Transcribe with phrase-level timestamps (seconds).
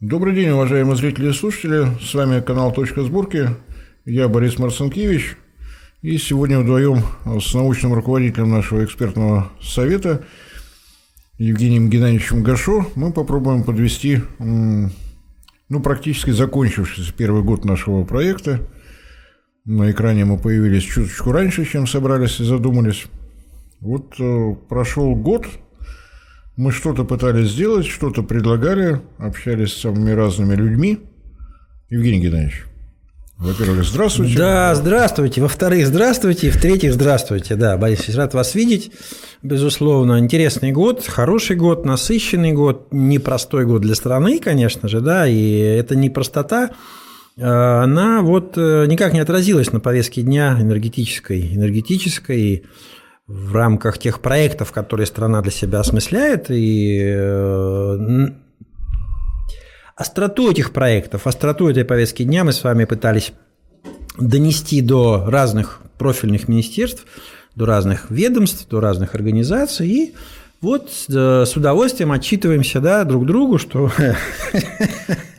[0.00, 1.86] Добрый день, уважаемые зрители и слушатели.
[2.02, 3.48] С вами канал «Точка сборки».
[4.04, 5.38] Я Борис Марцинкевич.
[6.02, 6.98] И сегодня вдвоем
[7.40, 10.22] с научным руководителем нашего экспертного совета
[11.38, 18.68] Евгением Геннадьевичем Гашо мы попробуем подвести ну, практически закончившийся первый год нашего проекта.
[19.64, 23.06] На экране мы появились чуточку раньше, чем собрались и задумались.
[23.80, 25.46] Вот э, прошел год,
[26.56, 31.00] мы что-то пытались сделать, что-то предлагали, общались с самыми разными людьми.
[31.90, 32.64] Евгений Геннадьевич,
[33.38, 34.38] во-первых, здравствуйте.
[34.38, 35.42] Да, здравствуйте.
[35.42, 36.50] Во-вторых, здравствуйте.
[36.50, 37.54] В-третьих, здравствуйте.
[37.54, 38.90] Да, Борис, рад вас видеть.
[39.42, 45.58] Безусловно, интересный год, хороший год, насыщенный год, непростой год для страны, конечно же, да, и
[45.58, 46.70] это не простота,
[47.38, 52.64] а она вот э, никак не отразилась на повестке дня энергетической, энергетической,
[53.26, 58.28] в рамках тех проектов, которые страна для себя осмысляет, и э,
[59.96, 63.32] остроту этих проектов, остроту этой повестки дня мы с вами пытались
[64.16, 67.04] донести до разных профильных министерств,
[67.56, 70.14] до разных ведомств, до разных организаций, и
[70.60, 73.90] вот э, с удовольствием отчитываемся да, друг другу, что...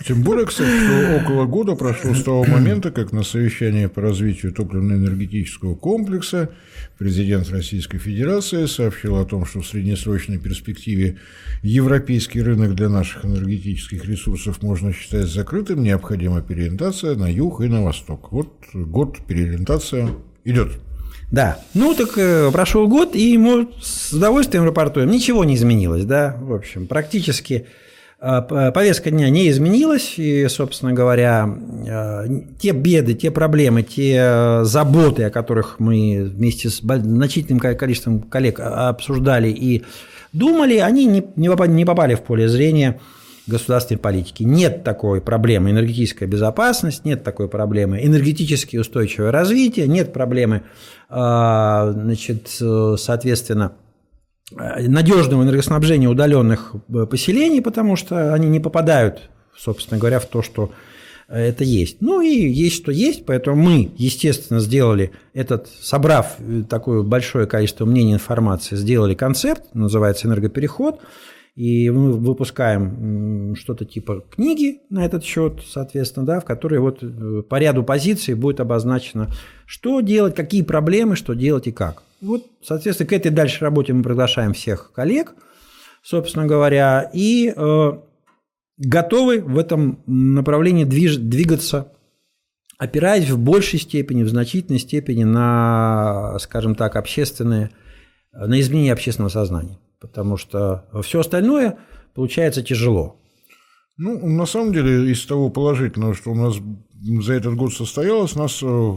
[0.07, 4.53] Тем более, кстати, что около года прошло с того момента, как на совещании по развитию
[4.53, 6.49] топливно-энергетического комплекса
[6.97, 11.17] президент Российской Федерации сообщил о том, что в среднесрочной перспективе
[11.61, 17.83] европейский рынок для наших энергетических ресурсов можно считать закрытым, необходима переориентация на юг и на
[17.83, 18.31] восток.
[18.31, 20.09] Вот год переориентация
[20.45, 20.79] идет.
[21.31, 25.11] Да, ну так э, прошел год, и ему с удовольствием рапортуем.
[25.11, 27.65] Ничего не изменилось, да, в общем, практически
[28.19, 31.47] повестка дня не изменилась, и, собственно говоря,
[31.87, 32.25] э,
[32.59, 39.49] те беды, те проблемы, те заботы, о которых мы вместе с значительным количеством коллег обсуждали
[39.49, 39.83] и
[40.33, 42.99] думали, они не попали в поле зрения
[43.47, 44.43] государственной политики.
[44.43, 50.63] Нет такой проблемы энергетическая безопасность, нет такой проблемы энергетически устойчивое развитие, нет проблемы,
[51.09, 52.49] а, значит,
[52.97, 53.73] соответственно,
[54.51, 60.71] надежного энергоснабжения удаленных э, поселений, потому что они не попадают, собственно говоря, в то, что
[61.27, 61.97] это есть.
[61.99, 67.85] Ну и есть, что есть, поэтому мы, естественно, сделали этот, собрав э, такое большое количество
[67.85, 71.01] мнений, информации, сделали концепт, называется «Энергопереход»,
[71.55, 77.41] и мы выпускаем что-то типа книги на этот счет, соответственно, да, в которой вот э,
[77.41, 79.29] по ряду позиций будет обозначено,
[79.65, 82.03] что делать, какие проблемы, что делать и как.
[82.21, 85.35] Вот, соответственно, к этой дальше работе мы приглашаем всех коллег,
[86.01, 87.91] собственно говоря, и э,
[88.77, 91.93] готовы в этом направлении движ, двигаться,
[92.77, 97.71] опираясь в большей степени, в значительной степени на, скажем так, общественные,
[98.31, 101.77] на изменение общественного сознания потому что все остальное
[102.13, 103.19] получается тяжело.
[103.97, 106.55] Ну, на самом деле, из того положительного, что у нас
[107.23, 108.95] за этот год состоялось, нас, э,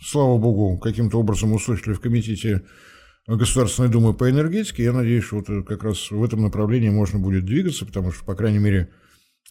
[0.00, 2.62] слава богу, каким-то образом услышали в комитете
[3.26, 4.84] Государственной Думы по энергетике.
[4.84, 8.34] Я надеюсь, что вот как раз в этом направлении можно будет двигаться, потому что, по
[8.34, 8.90] крайней мере,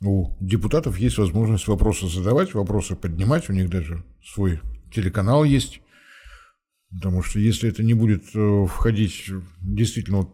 [0.02, 4.60] у депутатов есть возможность вопросы задавать, вопросы поднимать, у них даже свой
[4.94, 5.82] телеканал есть.
[6.92, 9.32] Потому что если это не будет э, входить
[9.62, 10.28] действительно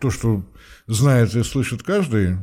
[0.00, 0.48] то, что
[0.86, 2.36] знает и слышит каждый,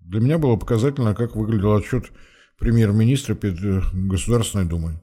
[0.00, 2.12] для меня было показательно, как выглядел отчет
[2.58, 5.00] премьер-министра перед э, Государственной Думой.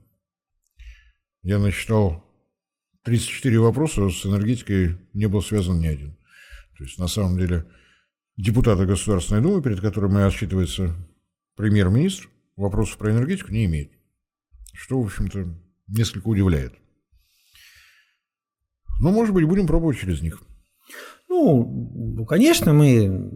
[1.46, 2.26] Я насчитал
[3.04, 6.18] 34 вопроса, с энергетикой не был связан ни один.
[6.76, 7.68] То есть, на самом деле,
[8.36, 10.96] депутаты Государственной Думы, перед которыми отчитывается
[11.56, 13.92] премьер-министр, вопросов про энергетику не имеет.
[14.74, 15.56] Что, в общем-то,
[15.88, 16.74] несколько удивляет.
[19.00, 20.42] Но, может быть, будем пробовать через них.
[21.28, 23.31] Ну, конечно, мы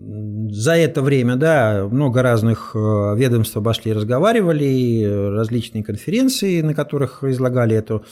[0.52, 2.80] за это время, да, много разных э,
[3.16, 8.04] ведомств обошли, разговаривали, различные конференции, на которых излагали эту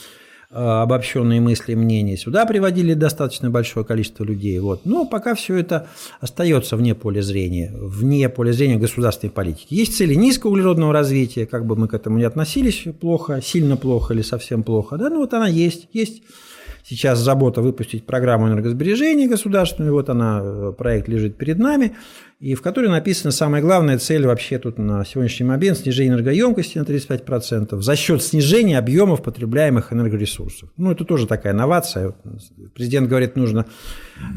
[0.50, 2.16] э, обобщенные мысли и мнения.
[2.16, 4.58] Сюда приводили достаточно большое количество людей.
[4.60, 4.84] Вот.
[4.84, 5.88] Но пока все это
[6.20, 9.74] остается вне поля зрения, вне поля зрения государственной политики.
[9.74, 14.22] Есть цели низкоуглеродного развития, как бы мы к этому не относились плохо, сильно плохо или
[14.22, 14.96] совсем плохо.
[14.96, 15.88] Да, ну вот она есть.
[15.92, 16.22] Есть
[16.88, 21.96] сейчас забота выпустить программу энергосбережения государственную, вот она, э, проект лежит перед нами,
[22.40, 26.84] и в которой написана самая главная цель вообще тут на сегодняшний момент– снижение энергоемкости на
[26.84, 30.70] 35% за счет снижения объемов потребляемых энергоресурсов.
[30.76, 32.14] Ну, это тоже такая инновация.
[32.74, 33.66] Президент говорит, нужно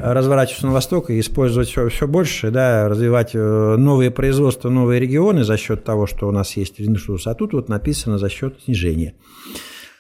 [0.02, 5.44] разворачиваться на восток и использовать все, все больше, да, развивать э, новые производства, новые регионы
[5.44, 9.14] за счет того, что у нас есть ресурсы, а тут вот написано за счет снижения.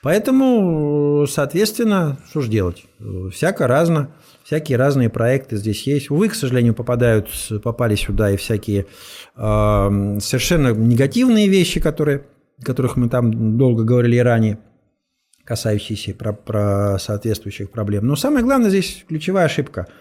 [0.01, 2.86] Поэтому, соответственно, что же делать?
[3.31, 4.09] Всяко разно,
[4.44, 6.09] всякие разные проекты здесь есть.
[6.09, 7.30] Увы, к сожалению, попадают,
[7.63, 8.88] попали сюда и всякие
[9.36, 12.25] э, совершенно негативные вещи, которые,
[12.59, 14.57] о которых мы там долго говорили ранее,
[15.44, 18.07] касающиеся про, про соответствующих проблем.
[18.07, 19.88] Но самое главное здесь ключевая ошибка–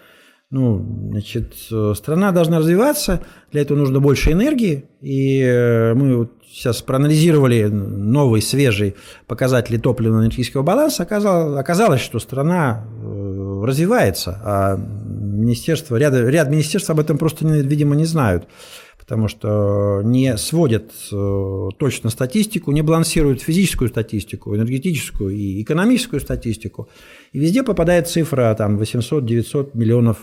[0.51, 1.53] ну, значит,
[1.95, 3.21] страна должна развиваться,
[3.51, 8.95] для этого нужно больше энергии, и э, мы вот сейчас проанализировали новые, свежие
[9.27, 16.99] показатели топливно-энергетического баланса, оказалось, оказалось, что страна э, развивается, а министерство, ряд, ряд министерств об
[16.99, 18.47] этом просто, видимо, не знают
[19.11, 26.87] потому что не сводят э, точно статистику, не балансируют физическую статистику, энергетическую и экономическую статистику.
[27.33, 30.17] И везде попадает цифра там 800-900 миллионов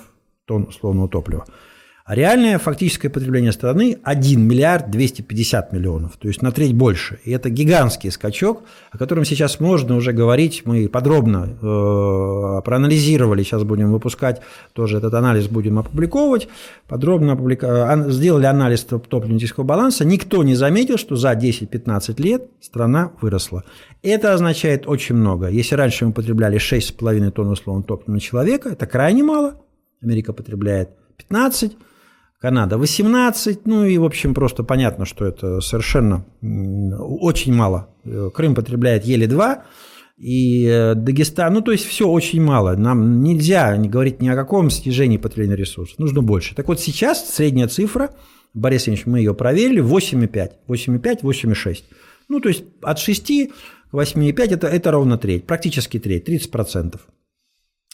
[0.46, 1.44] тонн условного топлива.
[2.08, 7.18] А реальное фактическое потребление страны 1 миллиард 250 миллионов, то есть на треть больше.
[7.24, 10.62] И это гигантский скачок, о котором сейчас можно уже говорить.
[10.64, 14.40] Мы подробно э, проанализировали, сейчас будем выпускать,
[14.72, 16.48] тоже этот анализ будем опубликовывать.
[16.86, 18.06] Подробно опублика...
[18.08, 20.06] сделали анализ топливно-энергетического баланса.
[20.06, 23.64] Никто не заметил, что за 10-15 лет страна выросла.
[24.02, 25.48] Это означает очень много.
[25.48, 29.56] Если раньше мы потребляли 6,5 тонн условного топлива на человека, это крайне мало.
[30.00, 30.88] Америка потребляет
[31.18, 31.76] 15,
[32.40, 37.88] Канада 18, ну и, в общем, просто понятно, что это совершенно очень мало.
[38.32, 39.64] Крым потребляет еле 2,
[40.18, 42.76] и э, Дагестан, ну то есть все очень мало.
[42.76, 46.54] Нам нельзя не говорить ни о каком снижении потребления ресурсов, нужно больше.
[46.54, 48.10] Так вот сейчас средняя цифра,
[48.54, 51.84] Борис Ильич, мы ее проверили, 8,5, 8,5, 8,6.
[52.28, 57.00] Ну то есть от 6 к 8,5 это, это ровно треть, практически треть, 30%.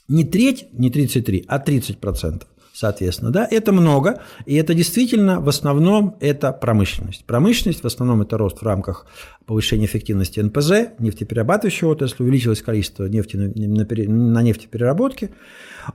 [0.08, 2.42] Не треть, не 33, а 30%
[2.74, 7.24] соответственно, да, это много, и это действительно в основном это промышленность.
[7.24, 9.06] Промышленность в основном это рост в рамках
[9.46, 15.30] повышения эффективности НПЗ, нефтеперерабатывающей отрасли, увеличилось количество нефти на нефтепереработке,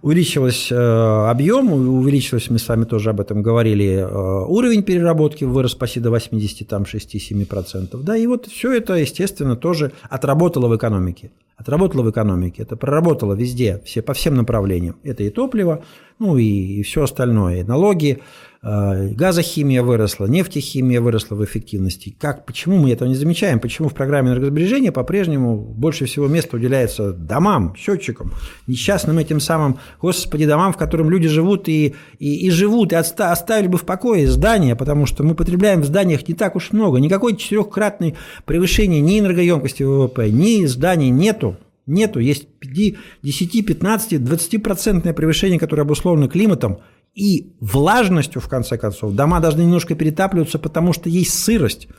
[0.02, 5.76] увеличилось э, объем, увеличилось, мы с вами тоже об этом говорили, э, уровень переработки вырос
[5.76, 11.32] почти до 86-7%, да, и вот все это, естественно, тоже отработало в экономике.
[11.60, 14.96] Отработало в экономике, это проработало везде, все, по всем направлениям.
[15.04, 15.84] Это и топливо,
[16.18, 18.22] ну и, и все остальное, и налоги,
[18.62, 22.16] газохимия выросла, нефтехимия выросла в эффективности.
[22.20, 23.60] Как, почему мы этого не замечаем?
[23.60, 28.34] Почему в программе энергосбережения по-прежнему больше всего места уделяется домам, счетчикам,
[28.68, 33.32] несчастным этим самым, господи, домам, в котором люди живут и, и, и живут, и отста-
[33.32, 37.00] оставили бы в покое здания, потому что мы потребляем в зданиях не так уж много.
[37.00, 41.56] Никакой четырехкратной превышения ни энергоемкости ВВП, ни зданий нету.
[41.86, 42.20] Нету.
[42.20, 46.80] Есть 10, 15, 20% превышение, которое обусловлено климатом–
[47.20, 49.14] и влажностью, в конце концов.
[49.14, 51.90] Дома должны немножко перетапливаться, потому что есть сырость.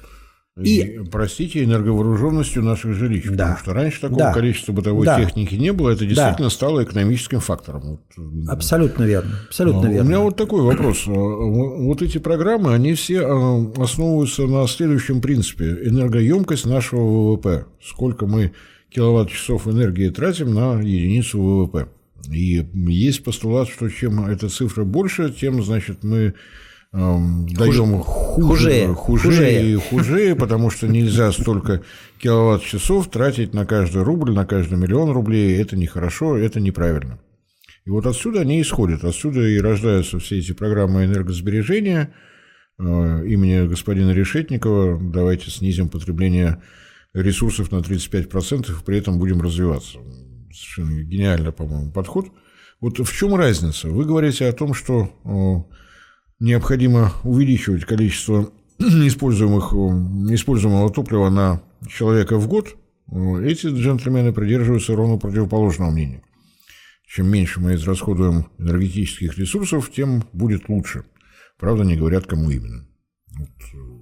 [0.59, 3.31] И, и, простите, энерговооруженностью наших жилищ, да.
[3.31, 4.33] потому что раньше такого да.
[4.33, 5.21] количества бытовой да.
[5.21, 6.51] техники не было, это действительно да.
[6.51, 8.01] стало экономическим фактором.
[8.49, 10.05] Абсолютно верно, абсолютно а, верно.
[10.05, 11.05] У меня вот такой вопрос.
[11.07, 15.79] А, вот эти программы, они все а, основываются на следующем принципе.
[15.85, 17.67] Энергоемкость нашего ВВП.
[17.83, 18.53] Сколько мы
[18.91, 21.89] киловатт-часов энергии тратим на единицу ВВП.
[22.29, 26.35] И есть постулат, что чем эта цифра больше, тем, значит, мы
[26.93, 31.83] эм, даем хуже, хуже, хуже и хуже, потому что нельзя столько
[32.19, 35.61] киловатт-часов тратить на каждый рубль, на каждый миллион рублей.
[35.61, 37.21] Это нехорошо, это неправильно.
[37.87, 42.13] И вот отсюда они исходят, отсюда и рождаются все эти программы энергосбережения
[42.79, 45.01] э, имени господина Решетникова.
[45.01, 46.63] Давайте снизим потребление
[47.15, 49.99] ресурсов на 35%, при этом будем развиваться
[50.53, 52.27] совершенно гениальный, по-моему, подход.
[52.81, 53.89] Вот в чем разница?
[53.89, 55.69] Вы говорите о том, что
[56.39, 59.73] необходимо увеличивать количество используемых,
[60.33, 62.77] используемого топлива на человека в год.
[63.09, 66.23] Эти джентльмены придерживаются ровно противоположного мнения.
[67.07, 71.05] Чем меньше мы израсходуем энергетических ресурсов, тем будет лучше.
[71.59, 72.87] Правда, не говорят, кому именно.
[73.37, 74.00] Вот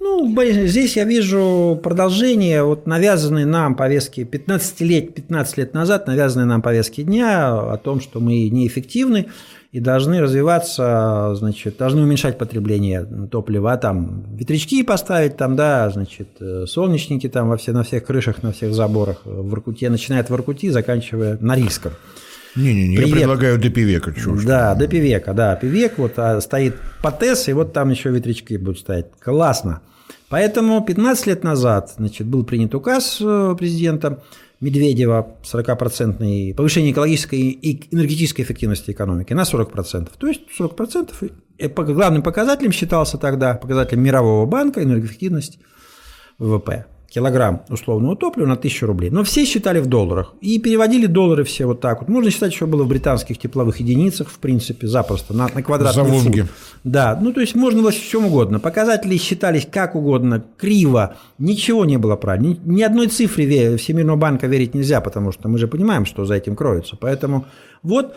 [0.00, 0.34] ну,
[0.66, 6.62] здесь я вижу продолжение вот навязанной нам повестки 15 лет, 15 лет назад навязанной нам
[6.62, 9.28] повестки дня о том, что мы неэффективны
[9.70, 16.28] и должны развиваться, значит, должны уменьшать потребление топлива, там ветрячки поставить, там, да, значит,
[16.66, 20.68] солнечники там во все, на всех крышах, на всех заборах в Иркуте, начиная от Воркути,
[20.68, 21.92] заканчивая Норильском.
[22.54, 24.12] Не-не-не, я предлагаю до Пивека.
[24.12, 24.44] Чушь.
[24.44, 25.56] Да, до Пивека, да.
[25.56, 29.06] Пивек, вот а, стоит Патес, и вот там еще ветрячки будут стоять.
[29.20, 29.80] Классно.
[30.28, 34.22] Поэтому 15 лет назад значит, был принят указ э, президента
[34.60, 40.10] Медведева 40% повышение экологической и энергетической эффективности экономики на 40%.
[40.18, 41.32] То есть 40%
[41.92, 45.58] главным показателем считался тогда, показателем Мирового банка энергоэффективность
[46.38, 46.86] ВВП.
[47.12, 49.10] Килограмм условного топлива на 1000 рублей.
[49.10, 50.32] Но все считали в долларах.
[50.40, 52.08] И переводили доллары все вот так вот.
[52.08, 56.50] Можно считать, что было в британских тепловых единицах, в принципе, запросто, на, на квадратный фут.
[56.84, 58.60] Да, ну то есть можно было чем угодно.
[58.60, 62.48] Показатели считались как угодно, криво, ничего не было правильно.
[62.48, 66.34] Ни, ни одной цифре Всемирного банка верить нельзя, потому что мы же понимаем, что за
[66.34, 66.96] этим кроется.
[66.98, 67.44] Поэтому
[67.82, 68.14] вот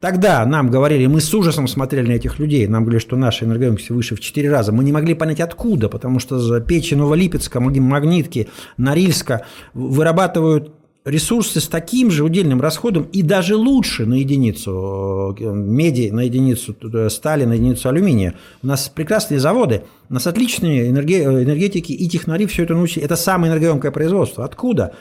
[0.00, 3.90] Тогда нам говорили, мы с ужасом смотрели на этих людей, нам говорили, что наша энергоемкость
[3.90, 4.70] выше в 4 раза.
[4.70, 10.72] Мы не могли понять откуда, потому что за печи Новолипецка, Магнитки, Норильска вырабатывают
[11.04, 16.76] ресурсы с таким же удельным расходом и даже лучше на единицу э, меди, на единицу
[16.80, 18.34] э, стали, на единицу алюминия.
[18.62, 23.04] У нас прекрасные заводы, у нас отличные энергетики и технари все это научили.
[23.04, 24.44] Это самое энергоемкое производство.
[24.44, 24.94] Откуда?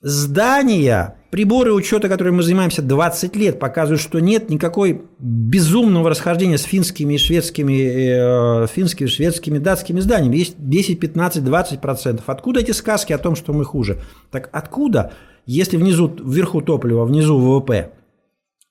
[0.00, 6.62] Здания, приборы учета, которыми мы занимаемся 20 лет, показывают, что нет никакой безумного расхождения с
[6.62, 10.36] финскими шведскими, э, финскими, шведскими, датскими зданиями.
[10.36, 12.28] Есть 10, 15, 20 процентов.
[12.28, 14.00] Откуда эти сказки о том, что мы хуже?
[14.30, 15.12] Так откуда,
[15.46, 17.92] если внизу, вверху топлива, внизу ВВП,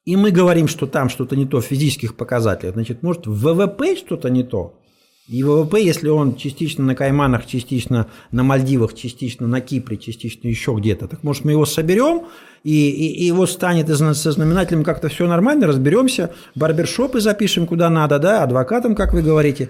[0.05, 3.95] и мы говорим, что там что-то не то в физических показателях, значит, может, в ВВП
[3.95, 4.75] что-то не то?
[5.29, 10.73] И ВВП, если он частично на Кайманах, частично на Мальдивах, частично на Кипре, частично еще
[10.75, 12.25] где-то, так может мы его соберем,
[12.63, 18.19] и, и, и его станет со знаменателем как-то все нормально, разберемся, барбершопы запишем куда надо,
[18.19, 19.69] да, адвокатам, как вы говорите.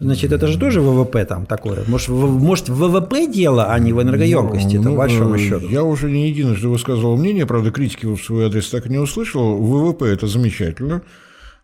[0.00, 1.82] Значит, это же тоже ВВП там такое.
[1.88, 5.68] Может, в, может ВВП дело, а не в энергоемкости, ну, по большому э, счету.
[5.68, 9.56] Я уже не единожды высказывал мнение, правда, критики в свой адрес так и не услышал.
[9.56, 11.02] ВВП– это замечательно.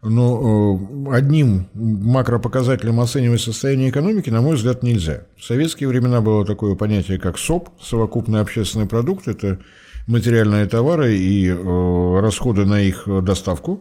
[0.02, 5.23] Но э, одним макропоказателем оценивать состояние экономики, на мой взгляд, нельзя.
[5.38, 9.61] В советские времена было такое понятие, как СОП, совокупный общественный продукт, это
[10.06, 13.80] материальные товары и э, расходы на их доставку,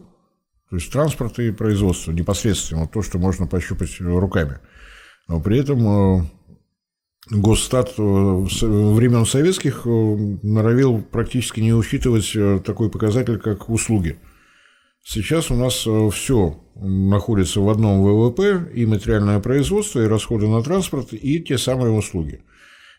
[0.70, 4.58] то есть транспорт и производство, непосредственно то, что можно пощупать руками.
[5.28, 6.24] Но при этом э,
[7.30, 12.30] Госстат времен советских норовил практически не учитывать
[12.64, 14.18] такой показатель, как услуги–
[15.06, 20.62] Сейчас у нас э, все находится в одном ВВП, и материальное производство, и расходы на
[20.62, 22.42] транспорт, и те самые услуги.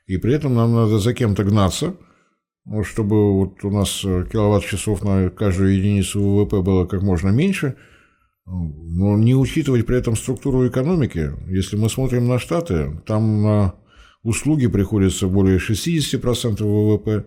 [0.06, 1.96] И при этом нам надо за кем-то гнаться,
[2.84, 7.76] чтобы вот у нас э, киловатт-часов на каждую единицу ВВП было как можно меньше,
[8.46, 11.32] но не учитывать при этом структуру экономики.
[11.48, 13.76] Если мы смотрим на Штаты, там на
[14.24, 17.26] услуги приходится более 60% ВВП,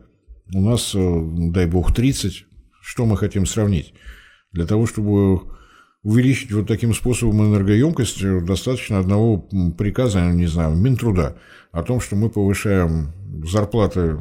[0.54, 1.20] у нас, э,
[1.52, 2.44] дай бог, 30%.
[2.80, 3.92] Что мы хотим сравнить?
[4.52, 5.42] Для того, чтобы
[6.08, 9.46] увеличить вот таким способом энергоемкость, достаточно одного
[9.76, 11.36] приказа, не знаю, Минтруда,
[11.70, 13.12] о том, что мы повышаем
[13.44, 14.14] зарплаты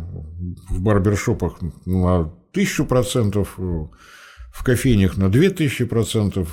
[0.70, 3.58] в барбершопах на тысячу процентов,
[4.58, 6.48] в кофейнях на 2000%,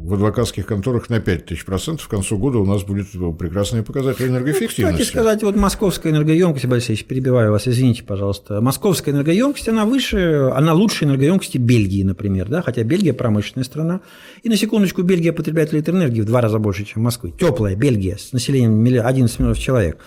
[0.00, 1.98] в адвокатских конторах на 5000%.
[2.04, 3.06] К концу года у нас будет
[3.38, 4.82] прекрасные показатели энергоэффективности.
[4.82, 8.60] Ну, кстати сказать, вот московская энергоемкость, Борисович, перебиваю вас, извините, пожалуйста.
[8.60, 14.00] Московская энергоемкость, она выше, она лучше энергоемкости Бельгии, например, да, хотя Бельгия промышленная страна.
[14.42, 17.32] И на секундочку, Бельгия потребляет электроэнергии в два раза больше, чем Москвы.
[17.38, 19.98] Теплая Бельгия с населением 11 миллионов человек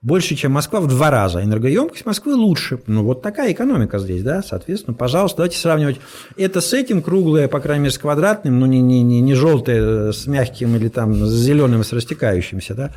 [0.00, 1.42] больше, чем Москва в два раза.
[1.42, 2.80] Энергоемкость Москвы лучше.
[2.86, 4.94] Ну, вот такая экономика здесь, да, соответственно.
[4.94, 6.00] Пожалуйста, давайте сравнивать
[6.36, 10.12] это с этим, круглое, по крайней мере, с квадратным, но не, не, не, не желтое
[10.12, 12.92] с мягким или там с зеленым, с растекающимся, да.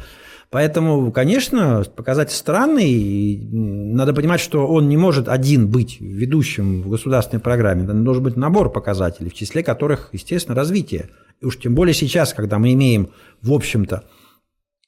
[0.51, 6.89] Поэтому, конечно, показатель странный, и надо понимать, что он не может один быть ведущим в
[6.89, 7.85] государственной программе.
[7.85, 11.09] Это должен быть набор показателей, в числе которых, естественно, развитие.
[11.39, 14.03] И уж тем более сейчас, когда мы имеем, в общем-то,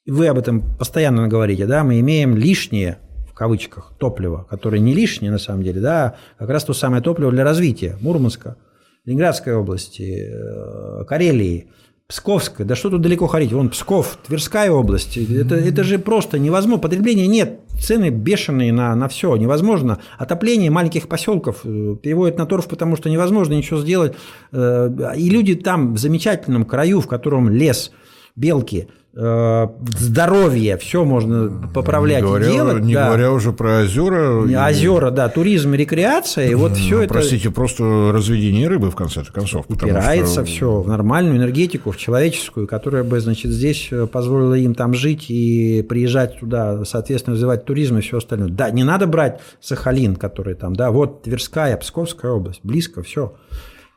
[0.06, 5.32] вы об этом постоянно говорите, да, мы имеем лишнее, в кавычках, топливо, которое не лишнее
[5.32, 8.56] на самом деле, да, как раз то самое топливо для развития Мурманска,
[9.04, 11.68] Ленинградской области, э, Карелии,
[12.06, 16.82] Псковская, да что тут далеко ходить, вон Псков, Тверская область, это, это же просто невозможно,
[16.82, 22.68] потребления нет, цены бешеные на, на все, невозможно, отопление маленьких поселков э, переводят на торф,
[22.68, 24.14] потому что невозможно ничего сделать,
[24.52, 27.90] э, и люди там в замечательном краю, в котором лес,
[28.36, 32.82] белки– здоровье, все можно поправлять не говоря, и делать.
[32.82, 33.06] Не да.
[33.06, 34.40] говоря уже про озера.
[34.68, 37.14] Озера, да, туризм, рекреация, и вот ну, все это.
[37.14, 39.66] Простите, просто разведение рыбы в конце концов.
[39.68, 40.44] Упирается что...
[40.44, 45.82] все в нормальную энергетику, в человеческую, которая бы, значит, здесь позволила им там жить и
[45.82, 48.48] приезжать туда, соответственно, развивать туризм и все остальное.
[48.48, 53.34] Да, не надо брать Сахалин, который там, да, вот Тверская, Псковская область, близко, все.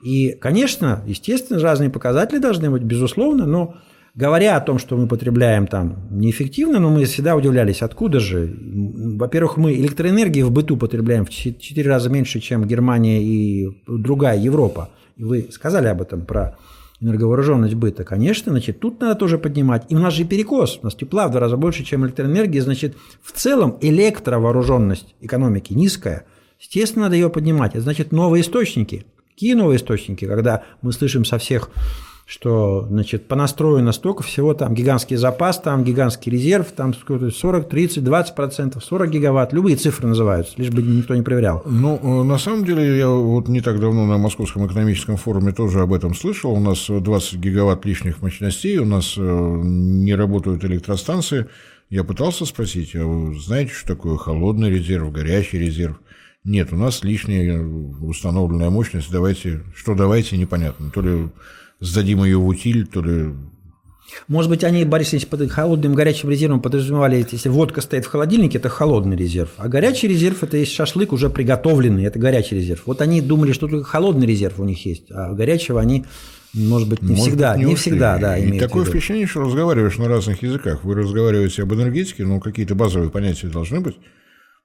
[0.03, 3.75] И, конечно, естественно, разные показатели должны быть, безусловно, но
[4.17, 8.53] говоря о том, что мы потребляем там неэффективно, но мы всегда удивлялись, откуда же.
[9.15, 14.89] Во-первых, мы электроэнергии в быту потребляем в 4 раза меньше, чем Германия и другая Европа.
[15.15, 16.57] И вы сказали об этом про
[16.99, 19.85] энерговооруженность быта, конечно, значит, тут надо тоже поднимать.
[19.89, 22.97] И у нас же перекос, у нас тепла в два раза больше, чем электроэнергии, значит,
[23.21, 26.25] в целом электровооруженность экономики низкая.
[26.59, 27.73] Естественно, надо ее поднимать.
[27.73, 29.05] Это значит новые источники.
[29.29, 30.25] Какие новые источники?
[30.25, 31.69] Когда мы слышим со всех
[32.27, 38.35] что значит, понастроено столько всего, там гигантский запас, там гигантский резерв, там 40, 30, 20
[38.35, 41.63] процентов, 40 гигаватт, любые цифры называются, лишь бы никто не проверял.
[41.65, 45.79] Ну, э, на самом деле, я вот не так давно на Московском экономическом форуме тоже
[45.79, 51.47] об этом слышал, у нас 20 гигаватт лишних мощностей, у нас э, не работают электростанции,
[51.89, 55.97] я пытался спросить, а вы знаете, что такое холодный резерв, горячий резерв?
[56.43, 61.29] Нет, у нас лишняя установленная мощность, давайте, что давайте, непонятно, то ли
[61.79, 63.33] сдадим ее в утиль, то ли
[64.27, 68.57] может быть, они, Борис Ильич, под холодным горячим резервом подразумевали, если водка стоит в холодильнике,
[68.57, 69.51] это холодный резерв.
[69.57, 72.83] А горячий резерв– это есть шашлык уже приготовленный, это горячий резерв.
[72.85, 76.05] Вот они думали, что только холодный резерв у них есть, а горячего они,
[76.53, 79.97] может быть, не может всегда, быть, не, не всегда, да, И такое впечатление, что разговариваешь
[79.97, 80.83] на разных языках.
[80.83, 83.97] Вы разговариваете об энергетике, но какие-то базовые понятия должны быть.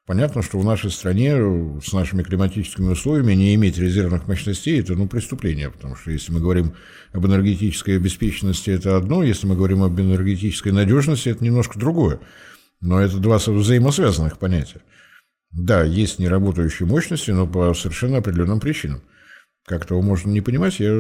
[0.05, 1.37] Понятно, что в нашей стране
[1.81, 6.41] с нашими климатическими условиями не иметь резервных мощностей– это ну, преступление, потому что если мы
[6.41, 6.75] говорим
[7.13, 12.19] об энергетической обеспеченности, это одно, если мы говорим об энергетической надежности, это немножко другое.
[12.81, 14.83] Но это два взаимосвязанных понятия.
[15.53, 19.03] Да, есть неработающие мощности, но по совершенно определенным причинам.
[19.65, 20.91] Как того можно не понимать, я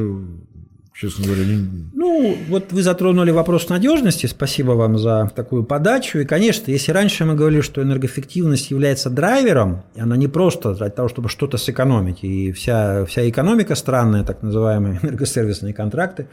[0.95, 1.91] честно говоря, не...
[1.95, 6.19] Ну, вот вы затронули вопрос надежности, спасибо вам за такую подачу.
[6.19, 10.91] И, конечно, если раньше мы говорили, что энергоэффективность является драйвером, и она не просто для
[10.91, 16.29] того, чтобы что-то сэкономить, и вся, вся экономика странная, так называемые энергосервисные контракты,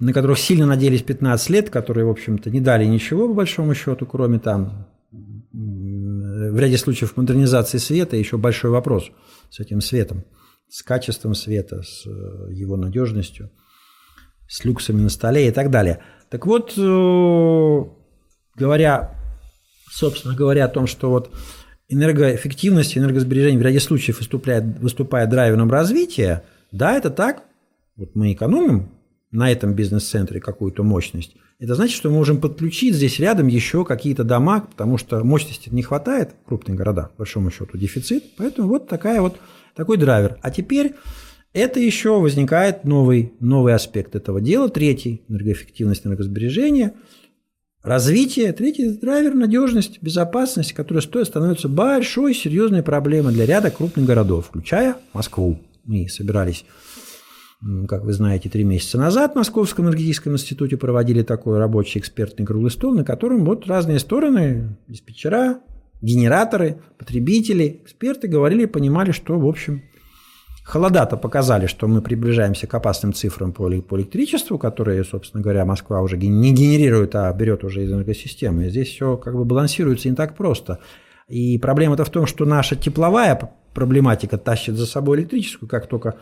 [0.00, 4.06] на которых сильно надеялись 15 лет, которые, в общем-то, не дали ничего, по большому счету,
[4.06, 4.88] кроме там
[5.52, 9.10] в ряде случаев модернизации света, еще большой вопрос
[9.50, 10.24] с этим светом,
[10.68, 13.50] с качеством света, с э, его надежностью–
[14.48, 16.00] с люксами на столе и так далее.
[16.30, 17.84] Так вот, э,
[18.56, 19.16] говоря,
[19.90, 21.30] собственно говоря, о том, что вот
[21.88, 27.44] энергоэффективность, энергосбережение в ряде случаев выступает, выступает драйвером развития, да, это так.
[27.96, 28.90] Вот мы экономим
[29.30, 31.36] на этом бизнес-центре какую-то мощность.
[31.60, 35.82] Это значит, что мы можем подключить здесь рядом еще какие-то дома, потому что мощности не
[35.82, 38.24] хватает в крупных городах, по большому счету дефицит.
[38.36, 39.36] Поэтому вот такая вот
[39.76, 40.38] такой драйвер.
[40.42, 40.94] А теперь
[41.54, 44.68] это еще возникает новый, новый аспект этого дела.
[44.68, 46.94] Третий– энергоэффективность, энергосбережение.
[47.82, 48.52] Развитие.
[48.52, 54.96] Третий– драйвер, надежность, безопасность, которая стоит становится большой, серьезной проблемой для ряда крупных городов, включая
[55.12, 55.60] Москву.
[55.84, 56.64] Мы собирались,
[57.86, 62.72] как вы знаете, три месяца назад в Московском энергетическом институте проводили такой рабочий экспертный круглый
[62.72, 65.60] стол, на котором вот разные стороны, диспетчера,
[66.02, 69.82] генераторы, потребители, эксперты говорили, понимали, что, в общем,
[70.64, 76.00] Холода-то показали, что мы приближаемся к опасным цифрам по, по электричеству, которые, собственно говоря, Москва
[76.00, 78.70] уже не генерирует, а берет уже из энергосистемы.
[78.70, 80.78] Здесь все как бы балансируется не так просто.
[81.28, 85.68] И проблема-то в том, что наша тепловая проблематика тащит за собой электрическую.
[85.68, 86.14] Как только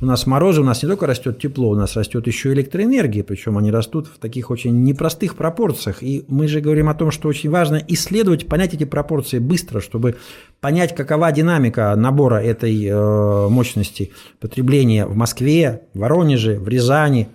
[0.00, 3.58] у нас морозы, у нас не только растет тепло, у нас растет еще электроэнергия, причем
[3.58, 6.02] они растут в таких очень непростых пропорциях.
[6.02, 10.16] И мы же говорим о том, что очень важно исследовать, понять эти пропорции быстро, чтобы
[10.60, 17.28] понять, какова динамика набора этой э, мощности потребления в Москве, в Воронеже, в Рязани,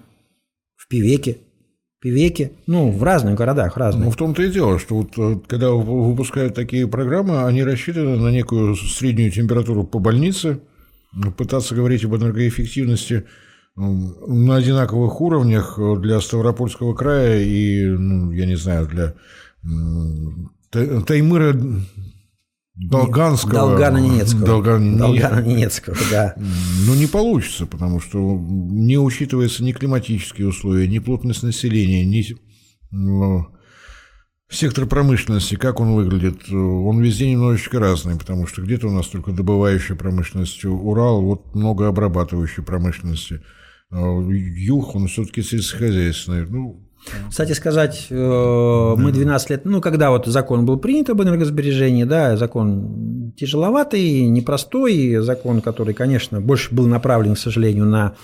[0.76, 1.38] в Пивеке,
[2.02, 4.06] Певеке, ну, в разных городах, разных.
[4.06, 8.30] Ну, в том-то и дело, что вот э, когда выпускают такие программы, они рассчитаны на
[8.30, 10.62] некую среднюю температуру по больнице,
[11.38, 13.26] пытаться говорить об энергоэффективности
[13.76, 19.14] на одинаковых уровнях для Ставропольского края и, ну, я не знаю, для
[20.72, 21.56] Таймыра
[22.90, 23.54] Долганского.
[23.54, 24.46] Долгана-Ненецкого.
[24.46, 26.36] Долгана, Долгана-Ненецкого, да.
[26.38, 32.36] Ну, не получится, потому что не учитывается ни климатические условия, ни плотность населения, ни
[32.92, 33.48] ну,
[34.50, 36.52] сектор промышленности, как он выглядит.
[36.52, 41.88] Он везде немножечко разный, потому что где-то у нас только добывающая промышленность, Урал, вот много
[41.88, 43.42] обрабатывающей промышленности.
[43.92, 46.48] А юг, он все-таки сельскохозяйственный.
[46.48, 46.91] Ну,
[47.30, 52.38] кстати сказать, э, мы 12 лет, ну, когда вот закон был принят об энергосбережении, да,
[52.38, 58.16] закон тяжеловатый, непростой, закон, который, конечно, больше был направлен, к сожалению, на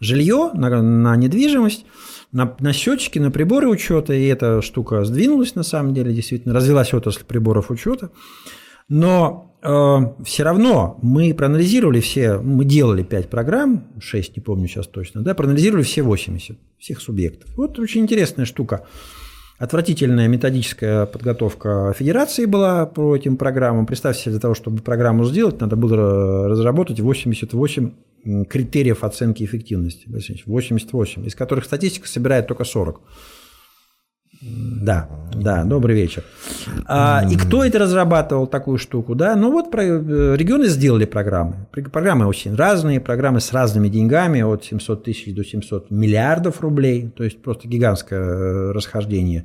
[0.00, 1.84] жилье, на, на недвижимость,
[2.32, 6.94] на, на счетчики, на приборы учета, и эта штука сдвинулась на самом деле, действительно, развилась
[6.94, 8.10] отрасль приборов учета.
[8.88, 14.86] Но э, все равно мы проанализировали все, мы делали 5 программ, 6, не помню сейчас
[14.86, 17.50] точно, да, проанализировали все 80, всех субъектов.
[17.56, 18.86] Вот очень интересная штука.
[19.58, 23.84] Отвратительная методическая подготовка федерации была по этим программам.
[23.84, 27.92] Представьте себе, для того, чтобы программу сделать, надо было разработать 88
[28.48, 30.06] критериев оценки эффективности.
[30.08, 33.02] 88, из которых статистика собирает только 40.
[34.42, 36.24] Да, да, добрый вечер.
[36.86, 39.14] А, и кто это разрабатывал такую штуку?
[39.14, 41.66] Да, ну вот э, регионы сделали программы.
[41.92, 47.22] Программы очень разные, программы с разными деньгами, от 700 тысяч до 700 миллиардов рублей, то
[47.22, 49.44] есть просто гигантское э, расхождение.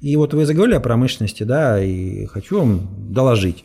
[0.00, 3.64] И вот вы заговорили о промышленности, да, и хочу вам доложить.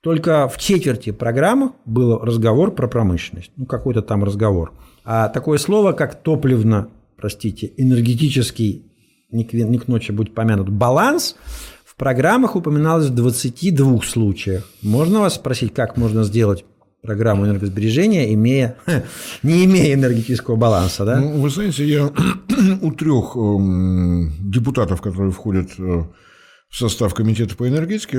[0.00, 4.72] Только в четверти программы был разговор про промышленность, ну какой-то там разговор.
[5.04, 8.86] А такое слово, как топливно, простите, энергетический
[9.34, 11.36] не к, не к ночи будет помянут, баланс
[11.84, 14.68] в программах упоминалось в 22 случаях.
[14.82, 16.64] Можно вас спросить, как можно сделать
[17.02, 18.76] программу энергосбережения, имея,
[19.42, 21.20] не имея энергетического баланса, да?
[21.20, 22.10] Ну, вы знаете, я
[22.82, 25.82] у трех эм, депутатов, которые входят э,
[26.70, 28.18] в состав комитета по энергетике,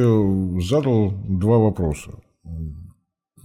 [0.62, 2.12] задал два вопроса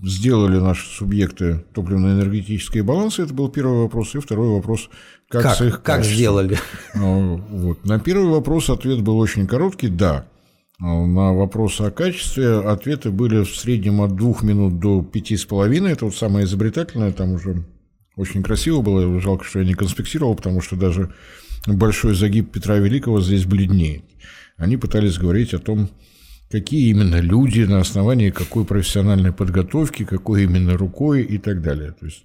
[0.02, 3.22] сделали наши субъекты топливно-энергетические балансы?
[3.22, 4.14] Это был первый вопрос.
[4.14, 4.88] И второй вопрос,
[5.28, 6.58] как, как с их Как сделали?
[6.94, 7.84] Ну, вот.
[7.84, 10.26] На первый вопрос ответ был очень короткий– да.
[10.80, 15.92] На вопрос о качестве ответы были в среднем от двух минут до пяти с половиной.
[15.92, 17.66] Это вот самое изобретательное, там уже
[18.16, 19.20] очень красиво было.
[19.20, 21.12] Жалко, что я не конспектировал, потому что даже
[21.66, 24.04] большой загиб Петра Великого здесь бледнее.
[24.56, 25.90] Они пытались говорить о том,
[26.50, 31.92] какие именно люди, на основании какой профессиональной подготовки, какой именно рукой и так далее.
[31.92, 32.24] То есть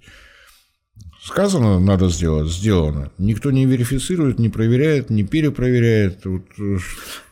[1.24, 3.12] сказано, надо сделать, сделано.
[3.18, 6.26] Никто не верифицирует, не проверяет, не перепроверяет.
[6.26, 6.44] Вот.
[6.60, 6.78] Э,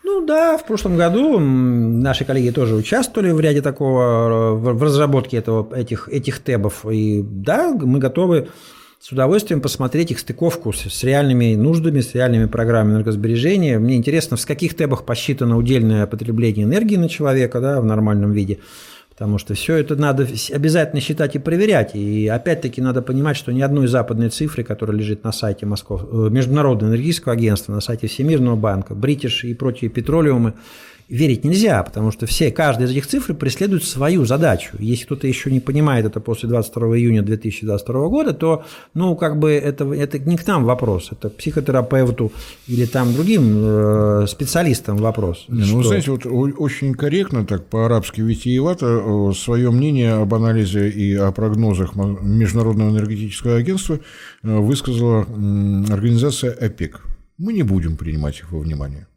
[0.03, 5.75] ну да, в прошлом году наши коллеги тоже участвовали в ряде такого, в разработке этого,
[5.75, 6.85] этих, этих тебов.
[6.91, 8.49] И да, мы готовы
[9.03, 13.77] с удовольствием посмотреть их стыковку с, с реальными нуждами, с реальными программами энергосбережения.
[13.77, 18.59] Мне интересно, в каких тебах посчитано удельное потребление энергии на человека да, в нормальном виде.
[19.09, 21.95] Потому что все это надо обязательно считать и проверять.
[21.95, 26.05] И опять-таки надо понимать, что ни одной западной цифры, которая лежит на сайте Москов...
[26.09, 30.53] Э, Международного энергетического агентства, на сайте Всемирного банка, Бритиш и прочие петролиумы,
[31.09, 34.75] верить нельзя, потому что все, каждая из этих цифр преследует свою задачу.
[34.79, 38.63] Если кто-то еще не понимает это после 22 июня 2022 года, то,
[38.93, 42.31] ну, как бы это, это не к нам вопрос, это психотерапевту
[42.67, 45.45] или там другим э, специалистам вопрос.
[45.47, 50.89] Не, ну, вы знаете, вот очень корректно, так по-арабски витиевато, э, свое мнение об анализе
[50.89, 53.99] и о прогнозах Международного энергетического агентства
[54.43, 55.21] э, высказала
[55.89, 57.01] организация ОПЕК.
[57.37, 59.07] Мы не будем принимать их во внимание.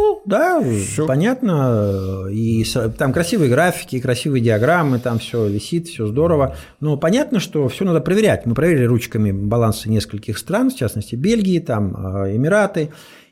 [0.00, 1.06] Ну, да, все.
[1.06, 2.26] понятно.
[2.30, 2.64] И
[2.96, 6.56] там красивые графики, красивые диаграммы, там все висит, все здорово.
[6.80, 8.46] Но понятно, что все надо проверять.
[8.46, 12.90] Мы проверили ручками балансы нескольких стран, в частности Бельгии, там а, Эмираты,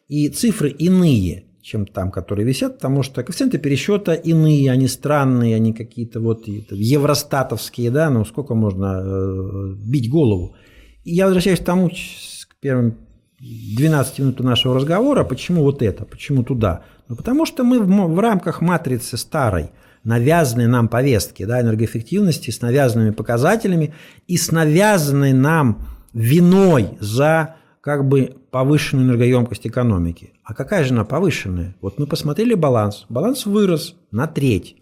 [0.09, 5.74] и цифры иные чем там, которые висят, потому что коэффициенты пересчета иные, они странные, они
[5.74, 10.57] какие-то вот евростатовские, да, ну сколько можно э, бить голову.
[11.04, 13.08] И я возвращаюсь к тому, к первым
[13.40, 16.83] 12 минут нашего разговора, почему вот это, почему туда?
[17.09, 19.70] Ну, потому что мы в, в рамках матрицы старой,
[20.03, 23.94] навязанной нам повестки да, энергоэффективности, с навязанными показателями
[24.27, 30.33] и с навязанной нам виной за как бы повышенную энергоемкость экономики.
[30.42, 31.77] А какая же она повышенная?
[31.81, 33.07] Вот мы посмотрели баланс.
[33.09, 34.77] Баланс вырос на треть.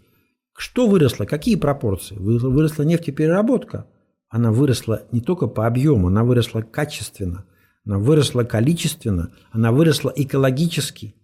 [0.57, 1.25] Что выросло?
[1.25, 2.15] Какие пропорции?
[2.17, 3.85] Выросла нефтепереработка.
[4.29, 7.45] Она выросла не только по объему, она выросла качественно–
[7.87, 11.15] она выросла количественно, она выросла экологически.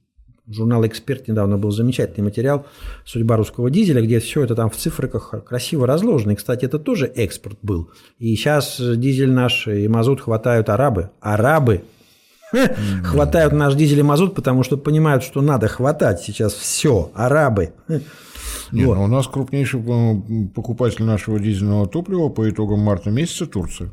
[0.47, 2.65] Журнал «Эксперт» недавно был замечательный материал
[3.06, 6.32] «Судьба русского дизеля», где все это там в цифрах красиво разложено.
[6.32, 7.91] И, кстати, это тоже экспорт был.
[8.17, 11.12] И сейчас дизель наш и мазут хватают арабы.
[11.21, 11.84] Арабы
[13.04, 17.12] хватают наш дизель и мазут, потому что понимают, что надо хватать сейчас все.
[17.13, 17.73] Арабы.
[18.71, 18.97] Нет, вот.
[18.97, 19.82] у нас крупнейший
[20.54, 23.91] покупатель нашего дизельного топлива по итогам марта месяца Турция.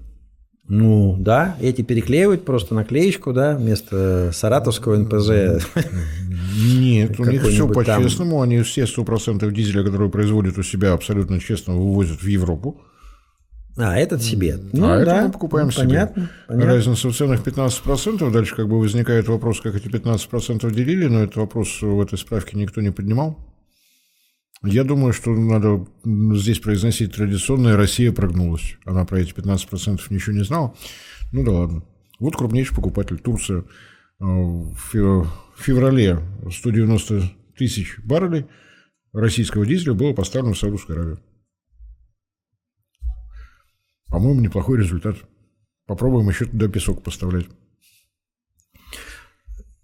[0.70, 5.66] Ну, да, эти переклеивают просто наклеечку, да, вместо саратовского НПЗ.
[6.56, 11.74] Нет, у них все по-честному, они все 100% дизеля, которые производят у себя, абсолютно честно
[11.74, 12.80] вывозят в Европу.
[13.76, 14.61] А, этот себе.
[14.72, 15.87] Ну, а да, это мы покупаем ну, себе.
[15.87, 16.72] Понятно, понятно.
[16.72, 18.30] Разница в ценах 15%.
[18.30, 22.56] Дальше как бы возникает вопрос, как эти 15% делили, но этот вопрос в этой справке
[22.56, 23.49] никто не поднимал.
[24.62, 28.77] Я думаю, что надо здесь произносить традиционное «Россия прогнулась».
[28.85, 30.75] Она про эти 15% ничего не знала.
[31.33, 31.83] Ну да ладно.
[32.18, 33.64] Вот крупнейший покупатель Турция.
[34.20, 36.20] Э, в феврале
[36.51, 37.23] 190
[37.57, 38.46] тысяч баррелей
[39.14, 41.20] российского дизеля было поставлено в Саудовскую Аравию.
[44.09, 45.16] По-моему, неплохой результат.
[45.87, 47.46] Попробуем еще туда песок поставлять.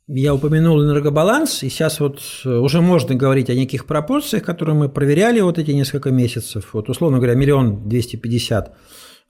[0.09, 4.88] Я упомянул энергобаланс, и сейчас вот э, уже можно говорить о неких пропорциях, которые мы
[4.88, 6.71] проверяли вот эти несколько месяцев.
[6.75, 8.77] Вот, условно говоря, миллион двести пятьдесят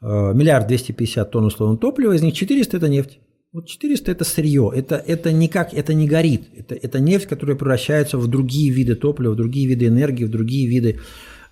[0.00, 3.18] миллиард 250 тонн условного топлива, из них 400– это нефть.
[3.52, 8.18] Вот 400– это сырье, это, это никак, это не горит, это, это нефть, которая превращается
[8.18, 11.00] в другие виды топлива, в другие виды энергии, в другие виды,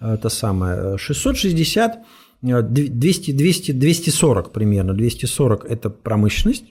[0.01, 0.99] это самое.
[0.99, 2.05] 660,
[2.43, 6.67] 200, 200, 240 примерно, 240– это промышленность,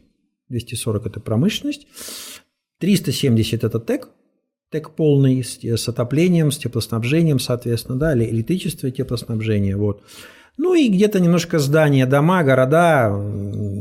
[0.49, 1.87] 240– это промышленность,
[2.83, 4.09] 370– это ТЭК,
[4.69, 10.03] ТЭК полный с, с отоплением, с теплоснабжением, соответственно, да, электричество и теплоснабжение, вот.
[10.55, 13.11] Ну и где-то немножко здания, дома, города,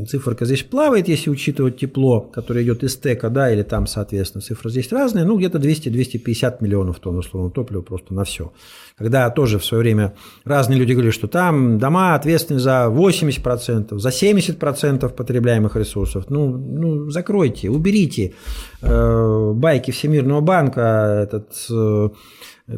[0.07, 4.71] циферка здесь плавает, если учитывать тепло, которое идет из ТЭКа, да, или там, соответственно, цифры
[4.71, 8.53] здесь разные, ну где-то 200-250 миллионов тонн условного топлива просто на все.
[8.97, 14.09] Когда тоже в свое время разные люди говорили, что там дома ответственны за 80%, за
[14.09, 16.25] 70% потребляемых ресурсов.
[16.29, 18.33] Ну, ну закройте, уберите
[18.81, 21.53] э, байки Всемирного банка, этот...
[21.69, 22.09] Э,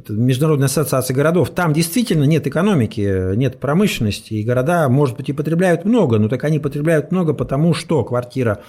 [0.10, 5.86] Международная ассоциация городов, там действительно нет экономики, нет промышленности, и города, может быть, и потребляют
[5.86, 8.62] много, но так они потребляют много, потому что квартира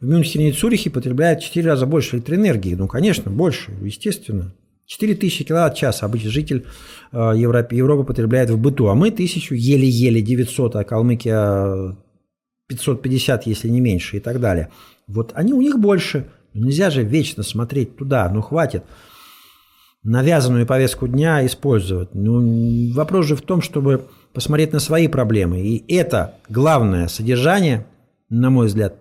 [0.00, 2.74] в Мюнхене и Цюрихе потребляет в 4 раза больше электроэнергии.
[2.74, 4.54] Ну, конечно, больше, естественно.
[4.86, 6.66] 4000 киловатт-час обычный житель
[7.12, 11.96] э, Европы, Европы потребляет в быту, а мы тысячу еле-еле 900, а Калмыкия
[12.68, 14.70] 550, если не меньше, и так далее.
[15.06, 16.26] Вот они у них больше.
[16.54, 18.82] Нельзя же вечно смотреть туда, ну хватит
[20.02, 22.14] навязанную повестку дня использовать.
[22.14, 25.60] Ну, вопрос же в том, чтобы посмотреть на свои проблемы.
[25.60, 27.86] И это главное содержание,
[28.28, 28.96] на мой взгляд,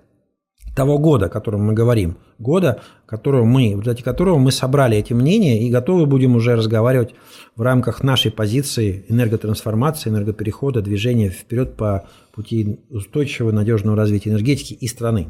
[0.76, 5.14] того года, о котором мы говорим, года, которого мы, в результате которого мы собрали эти
[5.14, 7.16] мнения и готовы будем уже разговаривать
[7.56, 14.88] в рамках нашей позиции энерготрансформации, энергоперехода, движения вперед по пути устойчивого, надежного развития энергетики и
[14.88, 15.28] страны.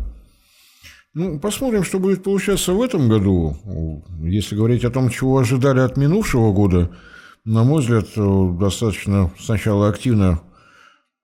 [1.16, 3.58] Ну, посмотрим, что будет получаться в этом году.
[4.22, 6.92] Если говорить о том, чего ожидали от минувшего года,
[7.46, 8.08] на мой взгляд,
[8.60, 10.42] достаточно сначала активно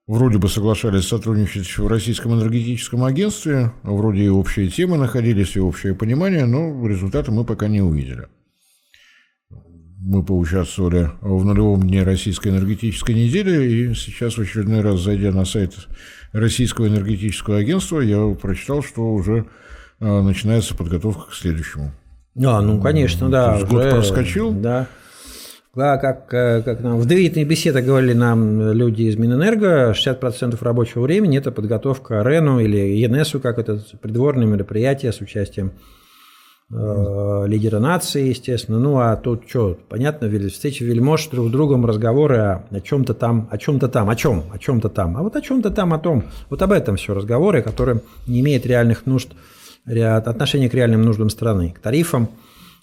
[0.08, 5.94] вроде бы соглашались сотрудничать в Российском энергетическом агентстве, вроде и общие темы находились, и общее
[5.94, 8.26] понимание, но результата мы пока не увидели.
[9.98, 15.44] Мы поучаствовали в нулевом дне Российской энергетической недели, и сейчас в очередной раз, зайдя на
[15.44, 15.74] сайт
[16.32, 19.46] Российского энергетического агентства, я прочитал, что уже
[20.00, 21.92] начинается подготовка к следующему.
[22.44, 23.58] А, ну, конечно, да.
[23.60, 24.52] Год уже, проскочил.
[24.52, 24.86] Да.
[25.74, 31.02] Да, как, э, как нам в доверительных беседах говорили нам люди из Минэнерго, 60% рабочего
[31.02, 35.72] времени– это подготовка РЭНу или ЕНСу, как это придворное мероприятие с участием
[36.70, 38.78] э, лидера нации, естественно.
[38.78, 43.46] Ну, а тут что, понятно, встречи вельмож друг с другом, разговоры о, о чем-то там,
[43.50, 45.18] о чем-то там, о чем, о чем-то там.
[45.18, 48.64] А вот о чем-то там, о том, вот об этом все разговоры, которые не имеют
[48.64, 49.28] реальных нужд–
[49.86, 52.28] отношение к реальным нуждам страны, к тарифам,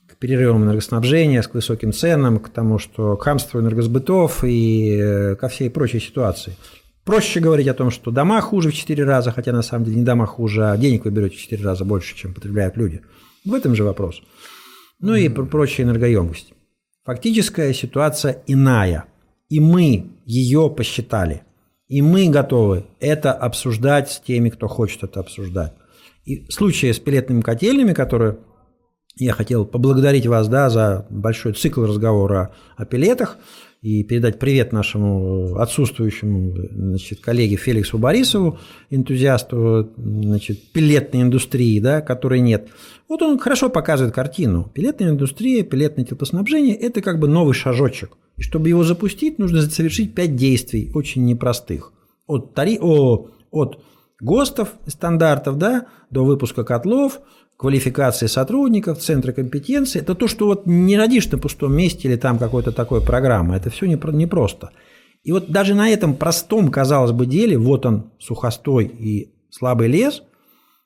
[0.07, 5.47] к перерывам энергоснабжения, к высоким ценам, к тому, что к хамству энергосбытов и э, ко
[5.47, 6.55] всей прочей ситуации.
[7.03, 10.03] Проще говорить о том, что дома хуже в 4 раза, хотя на самом деле не
[10.03, 13.01] дома хуже, а денег вы берете в 4 раза больше, чем потребляют люди.
[13.43, 14.21] В этом же вопрос.
[14.99, 16.53] Ну и прочие энергоемкости.
[17.03, 19.05] Фактическая ситуация иная.
[19.49, 21.43] И мы ее посчитали.
[21.89, 25.73] И мы готовы это обсуждать с теми, кто хочет это обсуждать.
[26.25, 28.37] И случае с пилетными котельными, которые
[29.15, 33.37] я хотел поблагодарить вас да, за большой цикл разговора о пилетах
[33.81, 38.57] и передать привет нашему отсутствующему значит, коллеге Феликсу Борисову,
[38.89, 42.69] энтузиасту значит, пилетной индустрии, да, которой нет.
[43.09, 44.71] Вот он хорошо показывает картину.
[44.73, 48.17] Пилетная индустрия, пилетное теплоснабжение– это как бы новый шажочек.
[48.37, 51.91] И чтобы его запустить, нужно совершить пять действий, очень непростых.
[52.25, 52.79] От, тари...
[52.81, 53.83] О, от
[54.23, 57.19] ГОСТов, стандартов, да, до выпуска котлов,
[57.57, 59.99] квалификации сотрудников, центра компетенции.
[59.99, 63.55] Это то, что вот не родишь на пустом месте или там какой-то такой программы.
[63.55, 64.71] Это все непросто.
[65.23, 70.23] И вот даже на этом простом, казалось бы, деле, вот он, сухостой и слабый лес,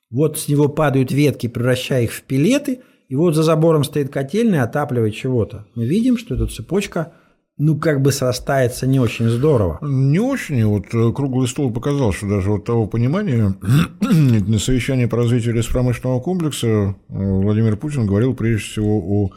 [0.10, 4.63] вот с него падают ветки, превращая их в пилеты, и вот за забором стоит котельная,
[4.63, 5.65] отапливает чего-то.
[5.76, 7.13] Мы видим, что эта цепочка–
[7.58, 9.80] ну, как бы срастается не очень здорово.
[9.82, 10.63] Не очень.
[10.65, 13.56] Вот э, круглый стол показал, что даже вот того понимания
[14.02, 19.32] на совещании по развитию леспромышленного комплекса э, Владимир Путин говорил прежде всего о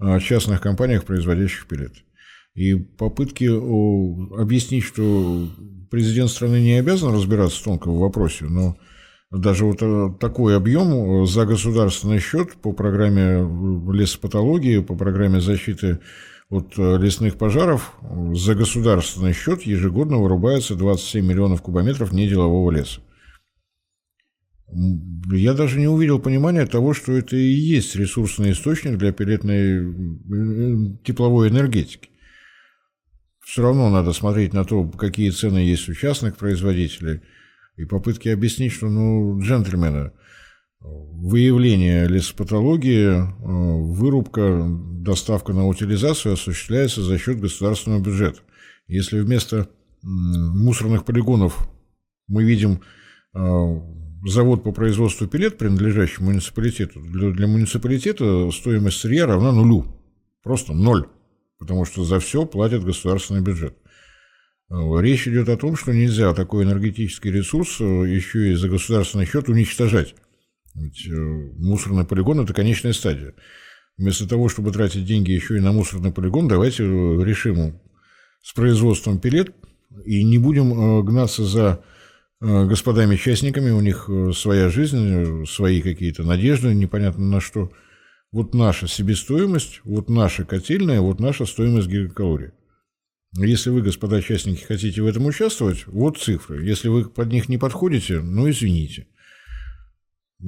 [0.00, 1.92] э, частных компаниях, производящих пилет.
[2.54, 5.46] И попытки объяснить, что
[5.90, 8.78] президент страны не обязан разбираться в вопросе, но
[9.30, 13.46] даже вот такой объем за государственный счет по программе
[13.92, 15.98] лесопатологии, по программе защиты
[16.48, 17.94] от э, лесных пожаров
[18.32, 23.00] за государственный счет ежегодно вырубается 27 миллионов кубометров неделового леса.
[25.32, 30.96] Я даже не увидел понимания того, что это и есть ресурсный источник для пелетной э,
[31.04, 32.10] тепловой энергетики.
[33.44, 37.22] Все равно надо смотреть на то, какие цены есть у частных производителей,
[37.76, 40.12] и попытки объяснить, что, ну, джентльмены,
[40.80, 48.40] выявление лесопатологии, э, вырубка, доставка на утилизацию осуществляется за счет государственного бюджета.
[48.86, 49.68] Если вместо
[50.02, 51.68] мусорных полигонов
[52.28, 52.80] мы видим
[53.34, 53.80] э,
[54.24, 59.86] завод по производству пилет, принадлежащий муниципалитету, для, для муниципалитета стоимость сырья равна нулю.
[60.42, 61.08] Просто ноль.
[61.58, 63.76] Потому что за все платит государственный бюджет.
[64.70, 69.48] Э, речь идет о том, что нельзя такой энергетический ресурс еще и за государственный счет
[69.48, 70.14] уничтожать.
[70.76, 71.08] Ведь
[71.58, 73.34] мусорный полигон– это конечная стадия.
[73.96, 77.80] Вместо того, чтобы тратить деньги еще и на мусорный полигон, давайте решим
[78.42, 79.54] с производством пилет
[80.04, 81.82] и не будем гнаться за
[82.38, 87.72] Э, господами-частниками, у них э, своя жизнь, свои какие-то надежды, непонятно на что.
[88.30, 92.50] Вот наша себестоимость, вот наша котельная, вот наша стоимость гигакалорий.
[93.38, 96.62] Если вы, господа частники, хотите в этом участвовать, вот цифры.
[96.64, 99.06] Если вы под них не подходите, ну извините.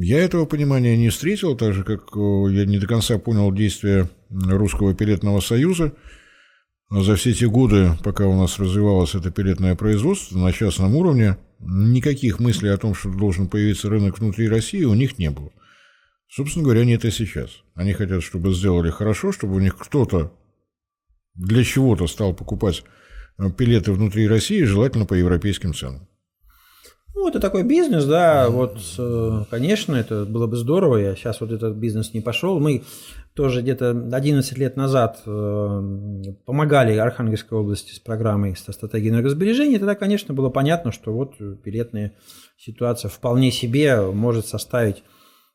[0.00, 4.08] Я этого понимания не встретил, так же, как э, я не до конца понял действия
[4.30, 5.92] Русского пилетного союза–
[6.90, 12.40] за все те годы, пока у нас развивалось это пилетное производство на частном уровне, никаких
[12.40, 15.52] мыслей о том, что должен появиться рынок внутри России, у них не было.
[16.30, 17.50] Собственно говоря, нет и сейчас.
[17.74, 20.32] Они хотят, чтобы сделали хорошо, чтобы у них кто-то
[21.34, 22.84] для чего-то стал покупать
[23.38, 26.08] э, пилеты внутри России, желательно по европейским ценам.
[27.18, 31.50] Ну, это такой бизнес, да, вот, э, конечно, это было бы здорово, я сейчас вот
[31.50, 32.60] этот бизнес не пошел.
[32.60, 32.84] Мы
[33.34, 35.82] тоже где-то 11 лет назад э,
[36.46, 42.12] помогали Архангельской области с программой со стратегией энергосбережения, тогда, конечно, было понятно, что вот пилетная
[42.56, 45.02] ситуация вполне себе может составить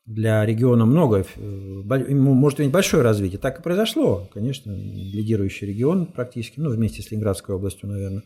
[0.04, 3.38] для региона много, э, может иметь большое развитие.
[3.38, 8.22] Так и произошло, конечно, лидирующий регион практически, ну, вместе с Ленинградской областью, наверное.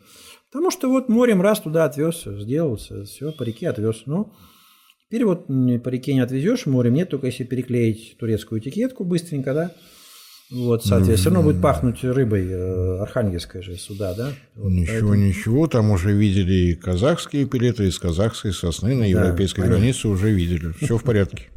[0.51, 4.03] Потому что вот морем раз туда отвез, сделал, все, по реке отвез.
[4.07, 4.33] Ну,
[5.09, 9.73] Теперь вот по реке не отвезешь, морем нет, только если переклеить турецкую этикетку быстренько, да,
[10.51, 14.33] вот, соответственно, все равно будет пахнуть рыбой э, архангельской же сюда, да?
[14.55, 15.15] Вот, ничего, поэтому...
[15.15, 20.31] ничего, там уже видели и казахские пилеты, из казахской сосны на европейской да, границе уже
[20.31, 20.73] видели.
[20.81, 21.49] Все в порядке.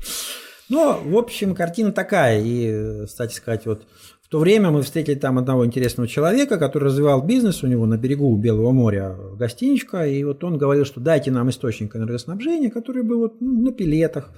[0.70, 2.42] Ну, в общем, картина такая.
[2.42, 3.86] И, кстати сказать, вот
[4.32, 8.34] то время мы встретили там одного интересного человека, который развивал бизнес у него на берегу
[8.38, 13.42] Белого моря, гостиничка, и вот он говорил, что дайте нам источник энергоснабжения, который бы вот
[13.42, 14.32] ну, на пилетах,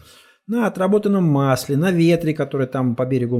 [0.48, 3.38] на отработанном масле, на ветре, который там по берегу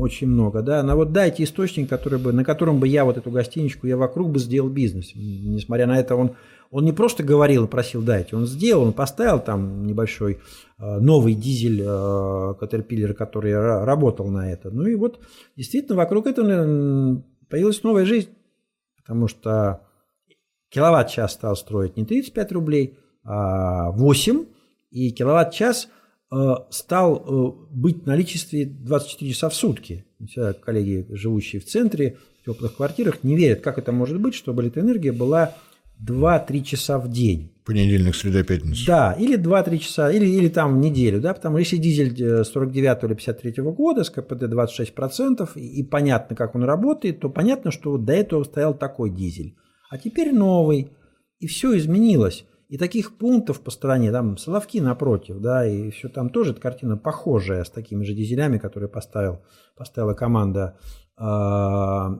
[0.00, 3.32] очень много, да, на вот дайте источник, который бы, на котором бы я вот эту
[3.32, 5.10] гостиничку, я вокруг бы сделал бизнес.
[5.16, 6.36] Несмотря на это, он
[6.72, 10.40] он не просто говорил и просил дайте, он сделал, он поставил там небольшой
[10.78, 13.54] э, новый дизель Caterpillar, который
[13.84, 14.70] работал на это.
[14.70, 15.20] Ну и вот
[15.54, 18.30] действительно вокруг этого появилась новая жизнь,
[18.96, 19.82] потому что
[20.70, 24.46] киловатт-час стал строить не 35 рублей, а 8,
[24.90, 25.88] и киловатт-час
[26.32, 30.06] э, стал э, быть в наличестве 24 часа в сутки.
[30.26, 34.62] Все коллеги, живущие в центре, в теплых квартирах, не верят, как это может быть, чтобы
[34.62, 35.54] электроэнергия была
[36.06, 37.52] 2-3 часа в день.
[37.64, 38.86] Понедельник, среда, пятница.
[38.86, 42.98] Да, или 2-3 часа, или, или там в неделю, да, потому что если дизель 49
[43.02, 47.70] э, или 53 года с КПД 26%, и, и понятно, как он работает, то понятно,
[47.70, 49.54] что вот до этого стоял такой дизель.
[49.90, 50.90] А теперь новый,
[51.38, 52.46] и все изменилось.
[52.68, 56.96] И таких пунктов по стране, там Соловки напротив, да, и все там тоже эта картина
[56.96, 59.42] похожая с такими же дизелями, которые поставил,
[59.76, 60.78] поставила команда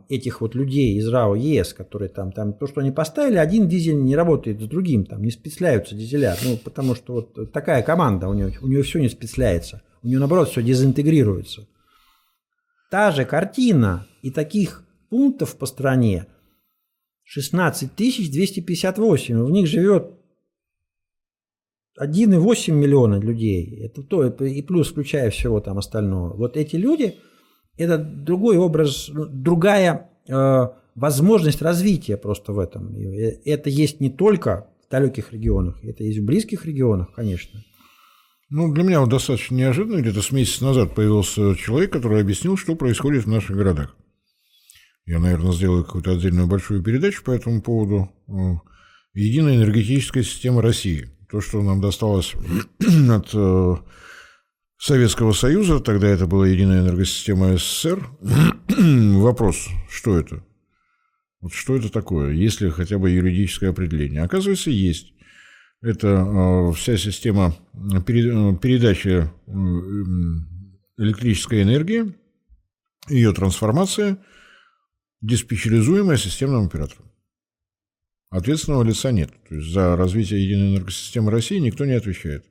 [0.09, 4.01] этих вот людей из РАО ЕС, которые там, там, то, что они поставили, один дизель
[4.01, 8.35] не работает с другим, там не спецляются дизеля, ну, потому что вот такая команда, у
[8.35, 11.67] нее, у нее все не спецляется, у нее, наоборот, все дезинтегрируется.
[12.93, 16.27] Та же картина и таких пунктов по стране
[17.25, 20.13] 16 258, в них живет
[22.01, 26.37] 1,8 миллиона людей, это то, и плюс включая всего там остального.
[26.37, 27.17] Вот эти люди–
[27.77, 32.95] это другой образ, ну, другая э, возможность развития просто в этом.
[32.97, 37.63] Э, это есть не только в далеких регионах, это есть в близких регионах, конечно.
[38.51, 42.75] Ну, для меня вот достаточно неожиданно, где-то с месяца назад появился человек, который объяснил, что
[42.75, 43.97] происходит в наших городах.
[45.07, 48.11] Я, наверное, сделаю какую-то отдельную большую передачу по этому поводу.
[48.29, 48.59] Э,
[49.15, 51.11] Единая энергетическая система России.
[51.31, 52.35] То, что нам досталось
[53.11, 53.75] от э,
[54.83, 58.05] Советского Союза, тогда это была единая энергосистема СССР.
[58.69, 60.43] Вопрос, что это?
[61.41, 62.33] Вот что это такое?
[62.33, 64.23] Есть ли хотя бы юридическое определение?
[64.23, 65.15] Оказывается, есть.
[65.83, 67.55] Это э, вся система
[68.05, 69.53] передачи э,
[70.99, 72.17] электрической энергии,
[73.09, 74.19] ее трансформация
[75.21, 77.07] диспетчеризуемая системным оператором.
[78.31, 79.31] Ответственного лица нет.
[79.49, 82.45] То есть за развитие единой энергосистемы России никто не отвечает.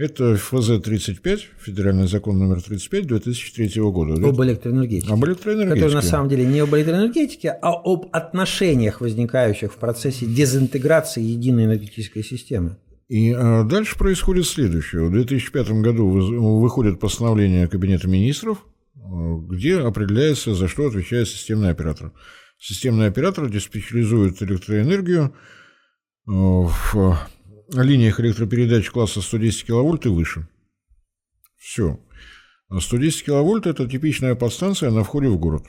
[0.00, 4.14] Это ФЗ-35, федеральный закон номер 35 2003 года.
[4.26, 5.12] Об электроэнергетике.
[5.12, 5.78] Об электроэнергетике.
[5.78, 11.66] Который на самом деле не об электроэнергетике, а об отношениях, возникающих в процессе дезинтеграции единой
[11.66, 12.78] энергетической системы.
[13.08, 15.04] И а, дальше происходит следующее.
[15.04, 18.64] В 2005 году выходит постановление Кабинета министров,
[18.96, 22.12] а, где определяется, за что отвечает системный оператор.
[22.58, 25.34] Системный оператор диспетчеризует электроэнергию
[26.26, 27.18] а, в
[27.72, 30.48] линиях электропередач класса 110 кВт и выше.
[31.56, 32.00] Все.
[32.78, 35.64] 110 кВт– это типичная подстанция на входе в город.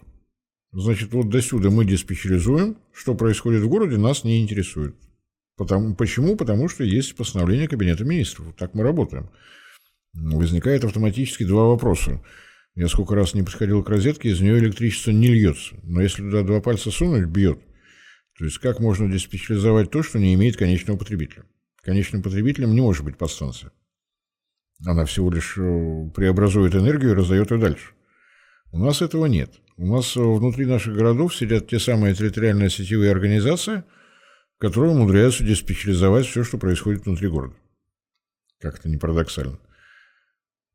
[0.71, 2.77] Значит, вот до сюда мы диспетчеризуем.
[2.93, 4.95] Что происходит в городе, нас не интересует.
[5.57, 6.35] Потому, почему?
[6.35, 8.55] Потому что есть постановление Кабинета министров.
[8.57, 9.29] Так мы работаем.
[10.13, 12.23] Возникает автоматически два вопроса.
[12.75, 15.75] Я сколько раз не подходил к розетке, из нее электричество не льется.
[15.83, 17.59] Но если туда два пальца сунуть, бьет.
[18.37, 21.43] То есть как можно диспетчеризовать то, что не имеет конечного потребителя?
[21.83, 23.71] Конечным потребителем не может быть подстанция.
[24.85, 27.93] Она всего лишь э, преобразует энергию и раздает ее дальше.
[28.71, 29.51] У нас этого нет.
[29.77, 33.83] У нас э, внутри наших городов сидят те самые территориальные сетевые организации,
[34.57, 37.55] которые умудряются диспетчеризовать все, что происходит внутри города.
[38.59, 39.59] Как-то не парадоксально.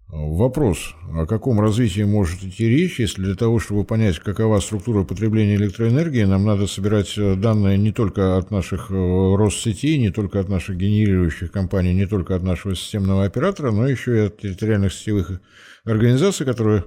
[0.09, 5.57] Вопрос, о каком развитии может идти речь, если для того, чтобы понять, какова структура потребления
[5.57, 10.49] электроэнергии, нам надо собирать э, данные не только от наших э, Россетей, не только от
[10.49, 15.41] наших генерирующих компаний, не только от нашего системного оператора, но еще и от территориальных сетевых
[15.85, 16.85] организаций, которые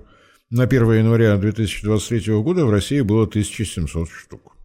[0.49, 4.55] на 1 января 2023 года в России было 1700 штук.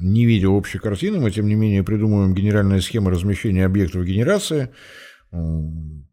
[0.00, 4.70] Не видя общей картины, мы, тем не менее, придумываем генеральные схемы размещения объектов генерации,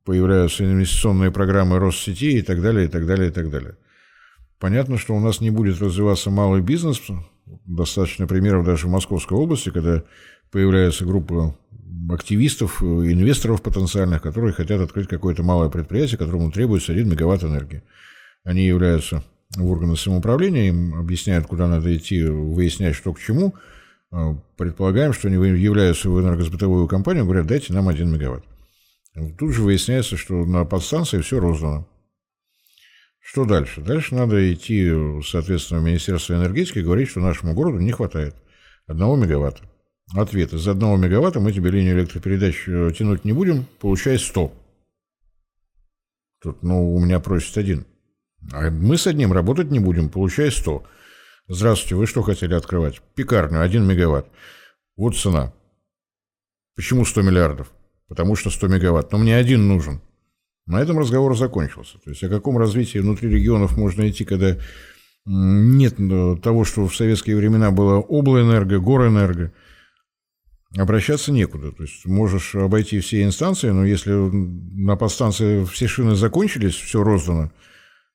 [0.03, 3.77] появляются инвестиционные программы Россети и так далее, и так далее, и так далее.
[4.59, 7.01] Понятно, что у нас не будет развиваться малый бизнес.
[7.65, 10.03] Достаточно примеров даже в Московской области, когда
[10.51, 11.55] появляется группа
[12.09, 17.83] активистов, инвесторов потенциальных, которые хотят открыть какое-то малое предприятие, которому требуется 1 мегаватт энергии.
[18.43, 19.23] Они являются
[19.55, 23.55] в органы самоуправления, им объясняют, куда надо идти, выяснять, что к чему.
[24.57, 28.43] Предполагаем, что они являются в энергосбытовую компанию, говорят, дайте нам 1 мегаватт.
[29.13, 31.87] Тут же выясняется, что на подстанции все роздано.
[33.19, 33.81] Что дальше?
[33.81, 34.91] Дальше надо идти,
[35.23, 38.35] соответственно, в Министерство энергетики и говорить, что нашему городу не хватает
[38.87, 39.63] одного мегаватта.
[40.15, 40.53] Ответ.
[40.53, 44.53] Из одного мегаватта мы тебе линию электропередач э, тянуть не будем, получай 100.
[46.41, 47.85] Тут, ну, у меня просит один.
[48.51, 50.83] А мы с одним работать не будем, получай 100.
[51.47, 53.01] Здравствуйте, вы что хотели открывать?
[53.15, 54.27] Пекарню, 1 мегаватт.
[54.97, 55.53] Вот цена.
[56.75, 57.71] Почему 100 миллиардов?
[58.11, 60.01] Потому что 100 мегаватт, но мне один нужен.
[60.67, 61.97] На этом разговор закончился.
[61.99, 64.57] То есть о каком развитии внутри регионов можно идти, когда
[65.25, 69.53] нет э, того, что в советские времена было облэнерго, горэнерго,
[70.77, 71.71] обращаться некуда.
[71.71, 77.49] То есть можешь обойти все инстанции, но если на подстанции все шины закончились, все роздано,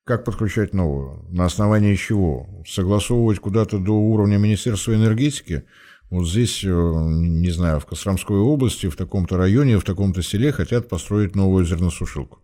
[0.04, 1.24] как подключать новую?
[1.30, 2.62] На основании чего?
[2.68, 5.64] Согласовывать куда-то до уровня Министерства энергетики–
[6.10, 10.88] вот здесь, э, не знаю, в Костромской области, в таком-то районе, в таком-то селе хотят
[10.88, 12.42] построить новую зерносушилку.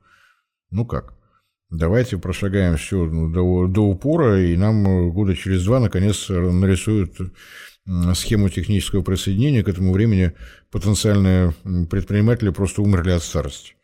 [0.71, 1.15] Ну как?
[1.71, 7.17] Давайте прошагаем все до, до упора, и нам э, года через два, наконец, нарисуют
[8.15, 9.63] схему технического присоединения.
[9.65, 10.33] К этому времени
[10.71, 11.55] потенциальные
[11.91, 13.75] предприниматели просто умерли от старости.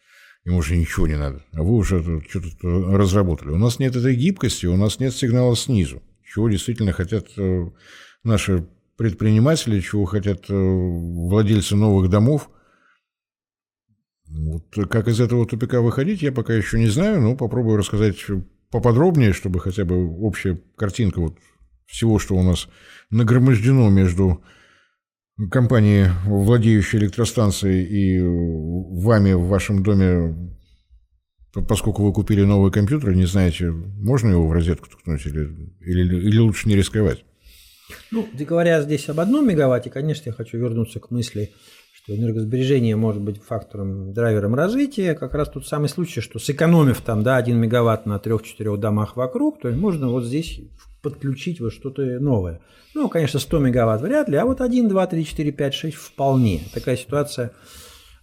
[0.44, 1.44] Им уже ничего не надо.
[1.52, 3.50] А вы уже что-то разработали.
[3.50, 6.02] У нас нет этой гибкости, у нас нет сигнала снизу.
[6.24, 7.70] Чего действительно хотят э,
[8.22, 8.66] наши
[8.98, 12.50] предприниматели, чего хотят э, владельцы новых домов.
[14.28, 18.16] Вот как из этого тупика выходить, я пока еще не знаю, но попробую рассказать
[18.70, 21.38] поподробнее, чтобы хотя бы общая картинка вот
[21.86, 22.68] всего, что у нас
[23.08, 24.42] нагромождено между
[25.50, 30.58] компанией, владеющей электростанцией, и вами в вашем доме,
[31.68, 36.38] поскольку вы купили новый компьютер, не знаете, можно его в розетку ткнуть или, или, или
[36.38, 37.24] лучше не рисковать.
[38.10, 41.52] Ну, говоря здесь об одном мегаватте, конечно, я хочу вернуться к мысли,
[41.92, 45.14] что энергосбережение может быть фактором, драйвером развития.
[45.14, 49.60] Как раз тут самый случай, что сэкономив там, да, 1 мегаватт на 3-4 домах вокруг,
[49.60, 50.60] то можно вот здесь
[51.02, 52.60] подключить вот что-то новое.
[52.94, 56.62] Ну, конечно, 100 мегаватт вряд ли, а вот 1, 2, 3, 4, 5, 6 вполне.
[56.72, 57.50] Такая ситуация э,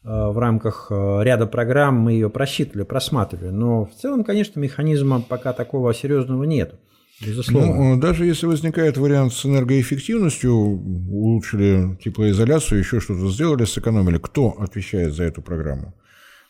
[0.03, 3.49] в рамках э, ряда программ мы ее просчитывали, просматривали.
[3.49, 6.75] Но в целом, конечно, механизма пока такого серьезного нет.
[7.21, 7.95] Безусловно.
[7.95, 15.13] Ну, даже если возникает вариант с энергоэффективностью, улучшили теплоизоляцию, еще что-то сделали, сэкономили, кто отвечает
[15.13, 15.93] за эту программу?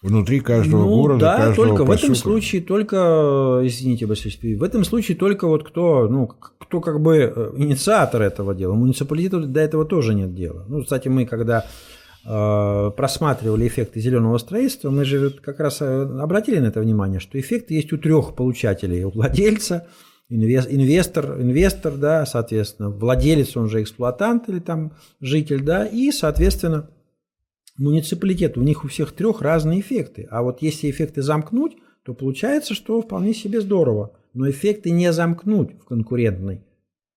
[0.05, 1.93] внутри каждого ну, города, да, каждого только поселка.
[1.93, 7.01] в этом случае только, извините, Василий в этом случае только вот кто, ну, кто как
[7.01, 8.73] бы э, инициатор этого дела.
[8.75, 10.63] Муниципалитету до этого тоже нет дела.
[10.67, 11.65] Ну, кстати, мы когда
[12.23, 17.39] э, просматривали эффекты зеленого строительства, мы же как раз э, обратили на это внимание, что
[17.39, 19.87] эффекты есть у трех получателей: у владельца,
[20.29, 26.89] инвестор, инвестор, да, соответственно, владелец, он же эксплуатант или там житель, да, и, соответственно,
[27.77, 28.57] муниципалитет.
[28.57, 30.27] У них у всех трех разные эффекты.
[30.31, 31.73] А вот если эффекты замкнуть,
[32.03, 34.13] то получается, что вполне себе здорово.
[34.33, 36.61] Но эффекты не замкнуть в конкурентной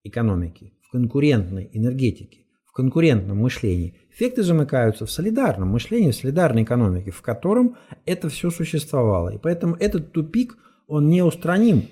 [0.05, 3.95] экономике, в конкурентной энергетике, в конкурентном мышлении.
[4.11, 9.31] Эффекты замыкаются в солидарном мышлении, в солидарной экономике, в котором это все существовало.
[9.31, 10.57] И поэтому этот тупик,
[10.87, 11.89] он не устраним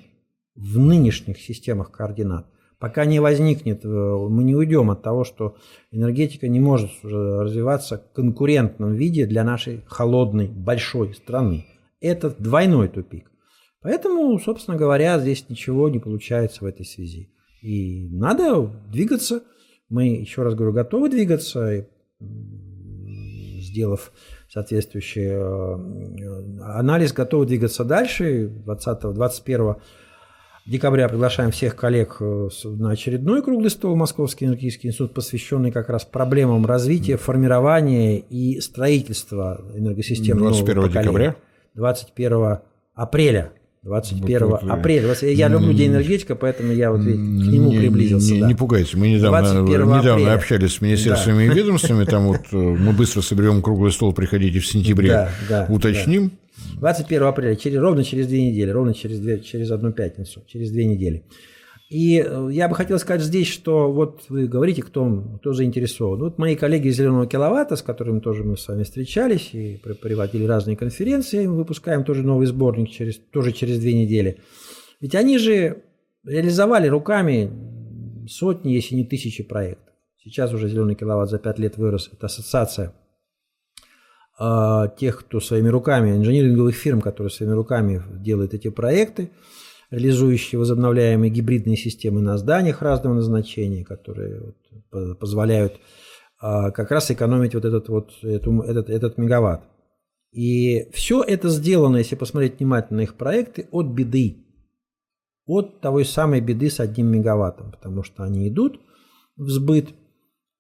[0.56, 2.46] в нынешних системах координат.
[2.78, 5.56] Пока не возникнет, э, мы не уйдем от того, что
[5.90, 11.66] энергетика не может развиваться в конкурентном виде для нашей холодной, большой страны.
[12.00, 13.30] Это двойной тупик.
[13.80, 17.30] Поэтому, собственно говоря, здесь ничего не получается в этой связи.
[17.62, 19.42] И надо двигаться.
[19.88, 21.86] Мы, еще раз говорю, готовы двигаться,
[22.20, 24.12] сделав
[24.50, 28.52] соответствующий э, анализ, готовы двигаться дальше.
[28.66, 29.76] 20-21
[30.66, 36.04] декабря приглашаем всех коллег э, на очередной круглый стол Московский энергетический институт, посвященный как раз
[36.04, 41.36] проблемам развития, формирования и строительства энергосистем 21 декабря?
[41.74, 42.58] 21
[42.94, 43.52] апреля.
[43.86, 45.14] 21 вот, вот, апреля.
[45.22, 48.34] Я люблю День энергетика, поэтому я вот к нему не, приблизился.
[48.34, 48.48] Не, да.
[48.48, 51.52] не пугайте, мы недавно, недавно общались с министерствами да.
[51.52, 55.66] и ведомствами, там вот э, мы быстро соберем круглый стол, приходите в сентябре, да, да,
[55.68, 56.28] уточним.
[56.28, 56.34] Да.
[56.80, 60.86] 21 апреля, через, ровно через две недели, ровно через, две, через одну пятницу, через две
[60.86, 61.24] недели.
[61.88, 66.18] И э, я бы хотел сказать здесь, что вот вы говорите, кто, кто заинтересован.
[66.18, 70.44] Вот мои коллеги из «Зеленого киловатта», с которыми тоже мы с вами встречались и приводили
[70.44, 74.38] разные конференции, мы выпускаем тоже новый сборник через, тоже через две недели.
[75.00, 75.84] Ведь они же
[76.24, 77.52] реализовали руками
[78.28, 79.94] сотни, если не тысячи проектов.
[80.18, 82.10] Сейчас уже «Зеленый киловатт» за пять лет вырос.
[82.12, 82.92] Это ассоциация
[84.98, 89.30] тех, кто своими руками, инжиниринговых фирм, которые своими руками делают эти проекты,
[89.90, 94.40] реализующие возобновляемые гибридные системы на зданиях разного назначения, которые
[94.90, 95.80] вот позволяют
[96.38, 99.62] а, как раз экономить вот этот вот эту, этот, этот мегаватт.
[100.32, 104.44] И все это сделано, если посмотреть внимательно на их проекты, от беды.
[105.46, 108.80] От той самой беды с одним мегаваттом, потому что они идут
[109.36, 109.94] в сбыт,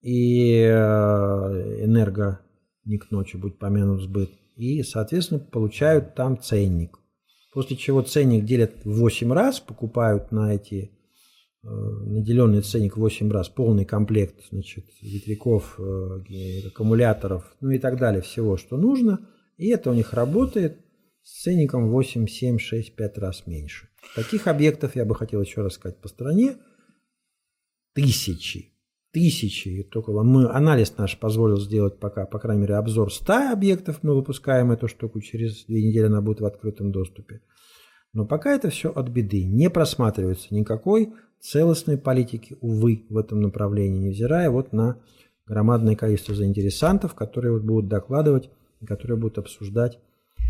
[0.00, 2.40] и э, энерго
[2.86, 6.98] не к ночи, будь помянут сбыт, и, соответственно, получают там ценник.
[7.52, 10.92] После чего ценник делят в 8 раз, покупают на эти
[11.62, 17.98] э, наделенный ценник в 8 раз, полный комплект значит, ветряков, э, аккумуляторов, ну и так
[17.98, 19.28] далее, всего, что нужно.
[19.56, 20.80] И это у них работает
[21.22, 23.88] с ценником 8, 7, 6, 5 раз меньше.
[24.14, 26.56] Таких объектов, я бы хотел еще раз сказать, по стране
[27.94, 28.75] тысячи
[29.12, 29.82] тысячи.
[29.84, 34.00] только мы, анализ наш позволил сделать пока, по крайней мере, обзор 100 объектов.
[34.02, 37.40] Мы выпускаем эту штуку, через две недели она будет в открытом доступе.
[38.12, 39.44] Но пока это все от беды.
[39.44, 45.00] Не просматривается никакой целостной политики, увы, в этом направлении, невзирая вот на
[45.46, 48.50] громадное количество заинтересантов, которые вот будут докладывать,
[48.86, 49.98] которые будут обсуждать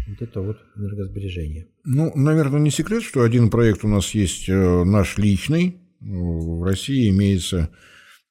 [0.09, 1.66] вот это вот энергосбережение.
[1.84, 5.78] Ну, наверное, не секрет, что один проект у нас есть э, наш личный.
[6.00, 7.70] В России имеется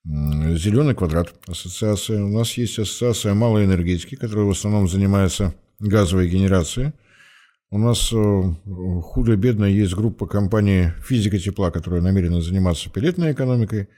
[0.05, 2.23] Зеленый квадрат ассоциация.
[2.23, 6.93] У нас есть ассоциация малой энергетики, которая в основном занимается газовой генерацией.
[7.71, 8.41] У нас э,
[9.01, 13.89] худо-бедно есть группа компаний «Физика тепла», которая намерена заниматься пилетной экономикой,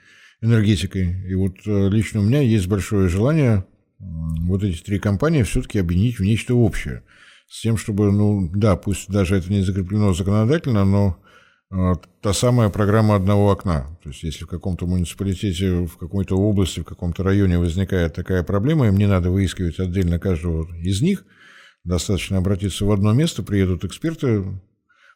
[0.42, 1.30] энергетикой.
[1.30, 3.66] И вот э, лично у меня есть большое желание
[4.00, 7.04] вот эти три компании все-таки объединить в нечто общее.
[7.50, 11.18] С тем, чтобы, ну да, пусть даже это не закреплено законодательно, но
[11.70, 13.98] та самая программа одного окна.
[14.04, 18.88] То есть, если в каком-то муниципалитете, в какой-то области, в каком-то районе возникает такая проблема,
[18.88, 21.26] им не надо выискивать отдельно каждого из них,
[21.84, 24.44] достаточно обратиться в одно место, приедут эксперты,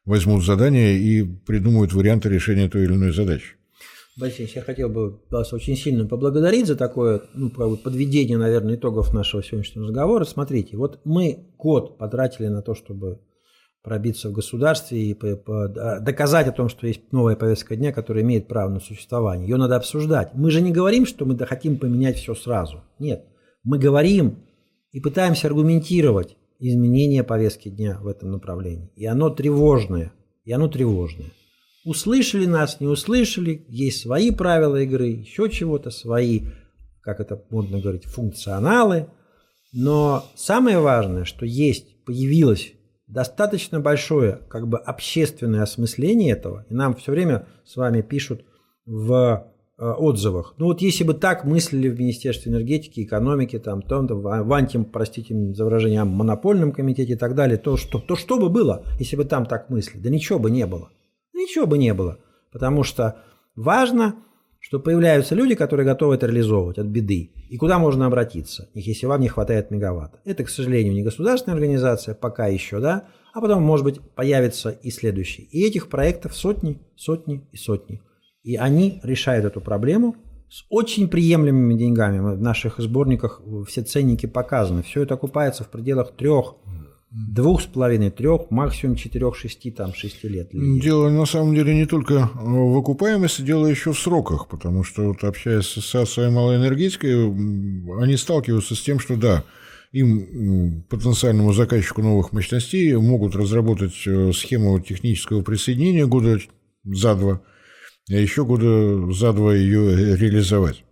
[0.06, 3.56] возьмут задание и придумают варианты решения той или иной задачи.
[4.18, 9.42] Борис я хотел бы вас очень сильно поблагодарить за такое ну, подведение, наверное, итогов нашего
[9.42, 10.26] сегодняшнего разговора.
[10.26, 13.22] Смотрите, вот мы год потратили на то, чтобы
[13.84, 18.70] пробиться в государстве и доказать о том, что есть новая повестка дня, которая имеет право
[18.70, 19.48] на существование.
[19.48, 20.32] Ее надо обсуждать.
[20.34, 22.84] Мы же не говорим, что мы хотим поменять все сразу.
[23.00, 23.26] Нет.
[23.64, 24.40] Мы говорим
[24.92, 28.92] и пытаемся аргументировать изменение повестки дня в этом направлении.
[28.96, 30.12] И оно тревожное.
[30.46, 31.32] И оно тревожное.
[31.84, 36.42] Услышали нас, не услышали, есть свои правила игры, еще чего-то, свои,
[37.02, 39.08] как это модно говорить, функционалы–
[39.74, 42.74] Но самое важное, что есть, появилось
[43.12, 48.46] достаточно большое как бы общественное осмысление этого, и нам все время с вами пишут
[48.86, 49.48] в
[49.78, 50.56] э, отзывах.
[50.58, 54.82] Ну вот если бы так мыслили в Министерстве энергетики, экономики, там, том, там, в анти,
[54.92, 59.18] простите за выражение, монопольном комитете и так далее, то что, то что бы было, если
[59.18, 60.02] бы там так мыслили?
[60.02, 60.90] Да ничего бы не было.
[61.34, 62.20] Ничего бы не было.
[62.52, 63.18] Потому что
[63.56, 64.16] важно
[64.72, 67.34] что появляются люди, которые готовы это реализовывать от беды.
[67.50, 70.22] И куда можно обратиться, если вам не хватает мегаватта.
[70.24, 73.04] Это, к сожалению, не государственная организация, пока еще, да,
[73.34, 75.42] а потом, может быть, появится и следующий.
[75.52, 78.02] И этих проектов сотни, сотни и сотни.
[78.44, 80.16] И они решают эту проблему
[80.50, 82.20] с очень приемлемыми деньгами.
[82.20, 84.84] В наших сборниках все ценники показаны.
[84.84, 86.56] Все это окупается в пределах трех
[87.12, 90.50] двух с половиной, трех, максимум четырех, шести, там, шести лет.
[90.54, 95.24] Дело на самом деле не только в окупаемости, дело еще в сроках, потому что вот
[95.24, 97.26] общаясь с ассоциацией малой энергетикой,
[98.02, 99.44] они сталкиваются с тем, что да,
[99.92, 106.40] им, потенциальному заказчику новых мощностей, могут разработать э, схему технического присоединения года
[106.86, 107.42] за два,
[108.10, 110.86] а еще года за два ее реализовать.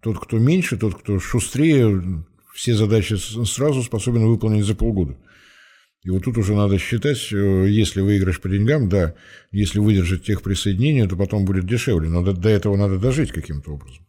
[0.00, 2.24] Тот, кто меньше, тот, кто шустрее,
[2.56, 5.16] все задачи сразу способен выполнить за полгода.
[6.02, 9.14] И вот тут уже надо считать, э, если выигрыш по деньгам, да,
[9.50, 12.08] если выдержать тех присоединения, то потом будет дешевле.
[12.08, 14.06] Но до, до этого надо дожить каким-то образом.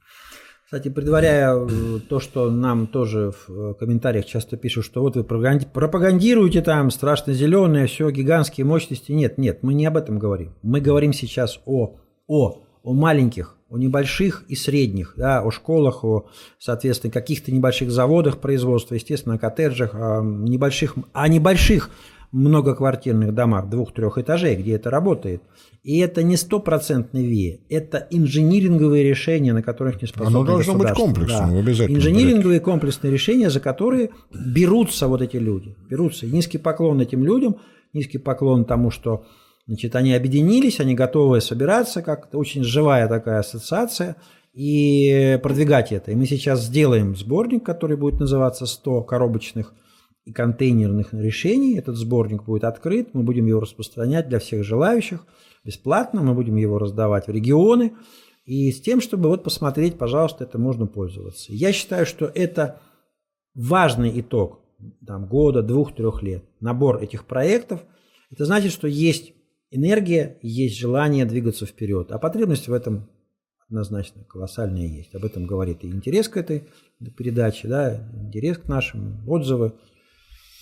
[0.64, 5.24] Кстати, предваряя э, то, что нам тоже в э, комментариях часто пишут, что вот вы
[5.24, 9.12] пропагандируете там страшно зеленые, все, гигантские мощности.
[9.12, 10.54] Нет, нет, мы не об этом говорим.
[10.62, 16.28] Мы говорим сейчас о, о, о маленьких о небольших и средних, да, о школах, о,
[16.57, 21.89] соответственно, каких-то небольших заводах производства, естественно, о коттеджах, о небольших, о небольших
[22.32, 25.41] многоквартирных домах двух-трех этажей, где это работает.
[25.84, 30.91] И это не стопроцентный ВИЭ, это инжиниринговые решения, на которых не способны Оно должно быть
[30.91, 31.59] комплексным, да.
[31.59, 31.97] обязательно.
[31.97, 35.76] Инжиниринговые комплексные решения, за которые берутся вот эти люди.
[35.89, 36.26] Берутся.
[36.26, 37.57] И низкий поклон этим людям,
[37.93, 39.26] низкий поклон тому, что
[39.68, 44.15] Значит, они объединились, они готовы собираться, как очень живая такая ассоциация,
[44.53, 46.11] и продвигать это.
[46.11, 49.74] И мы сейчас сделаем сборник, который будет называться «100 коробочных
[50.26, 51.78] и контейнерных решений».
[51.78, 55.26] Этот сборник будет открыт, мы будем его распространять для всех желающих
[55.63, 57.93] бесплатно, мы будем его раздавать в регионы,
[58.45, 61.51] и с тем, чтобы вот посмотреть, пожалуйста, это можно пользоваться.
[61.51, 62.80] Я считаю, что это
[63.53, 64.61] важный итог
[65.05, 66.45] там, года, двух-трех лет.
[66.61, 67.82] Набор этих проектов.
[68.32, 69.34] Это значит, что есть
[69.72, 73.09] энергия, есть желание двигаться вперед, а потребность в этом
[73.70, 75.13] однозначно колоссальная есть.
[75.13, 76.63] Об этом говорит и интерес к этой
[77.18, 79.74] передаче, да, интерес к нашим, отзывы,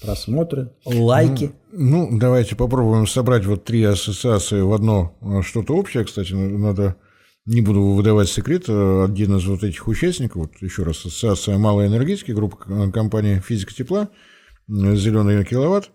[0.01, 1.51] просмотры, лайки.
[1.71, 6.03] Ну, ну, давайте попробуем собрать вот три ассоциации в одно а, что-то общее.
[6.03, 6.95] Кстати, надо,
[7.45, 11.87] не буду выдавать секрет, а, один из вот этих участников, вот еще раз, ассоциация малой
[11.87, 12.57] энергетики, группа
[12.91, 14.09] компании «Физика тепла»,
[14.67, 15.91] «Зеленый киловатт»,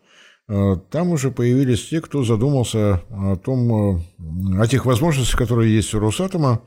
[0.91, 6.01] там уже появились те, кто задумался о том, э, о тех возможностях, которые есть у
[6.01, 6.63] Росатома,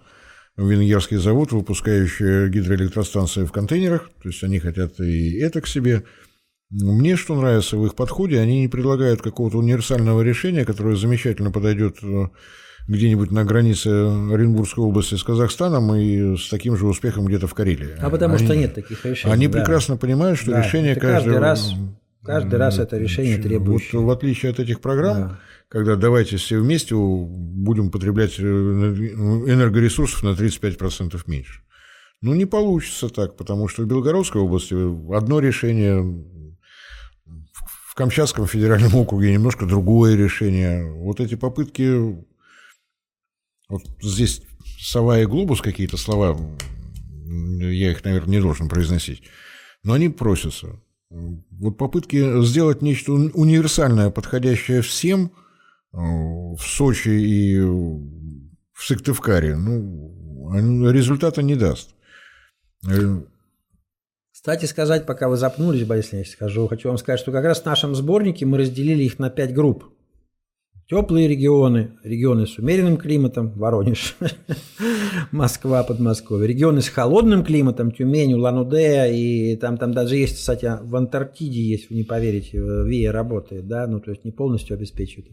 [0.55, 6.03] венгерский завод, выпускающий гидроэлектростанции в контейнерах, то есть они хотят и это к себе.
[6.69, 11.97] Мне что нравится в их подходе, они не предлагают какого-то универсального решения, которое замечательно подойдет
[12.03, 12.27] э,
[12.88, 17.95] где-нибудь на границе Оренбургской области с Казахстаном и с таким же успехом где-то в Карелии.
[17.99, 19.34] А потому они, что нет таких решений.
[19.34, 19.59] Они да.
[19.59, 21.73] прекрасно понимают, что да, решение каждый раз
[22.24, 23.99] Каждый раз это решение требующее.
[23.99, 25.39] Вот в отличие от этих программ, да.
[25.67, 31.61] когда давайте все вместе будем потреблять э, энергоресурсов на 35% меньше.
[32.21, 34.74] Ну, не получится так, потому что в Белгородской области
[35.13, 36.01] одно решение,
[37.93, 40.86] в Камчатском федеральном округе немножко другое решение.
[40.86, 42.24] Вот эти попытки,
[43.67, 44.41] вот здесь
[44.80, 46.39] сова и глобус какие-то слова,
[47.28, 49.24] я их, наверное, не должен произносить,
[49.84, 50.80] но они просятся.
[51.51, 55.32] Вот попытки сделать нечто универсальное, подходящее всем
[55.93, 61.93] э, в Сочи и в Сыктывкаре, ну, результата не даст.
[62.89, 63.22] Э,
[64.32, 67.66] Кстати сказать, пока вы запнулись, Борис Леонидович, скажу, хочу вам сказать, что как раз в
[67.66, 69.86] нашем сборнике мы разделили их на пять групп.
[70.89, 74.17] Теплые регионы, регионы с умеренным климатом, Воронеж,
[75.31, 80.95] Москва, Подмосковье, регионы с холодным климатом, Тюмень, Улан-Удэ, и там, там даже есть, кстати, в
[80.95, 85.31] Антарктиде есть, вы не поверите, ВИА работает, да, ну то есть не полностью обеспечивает.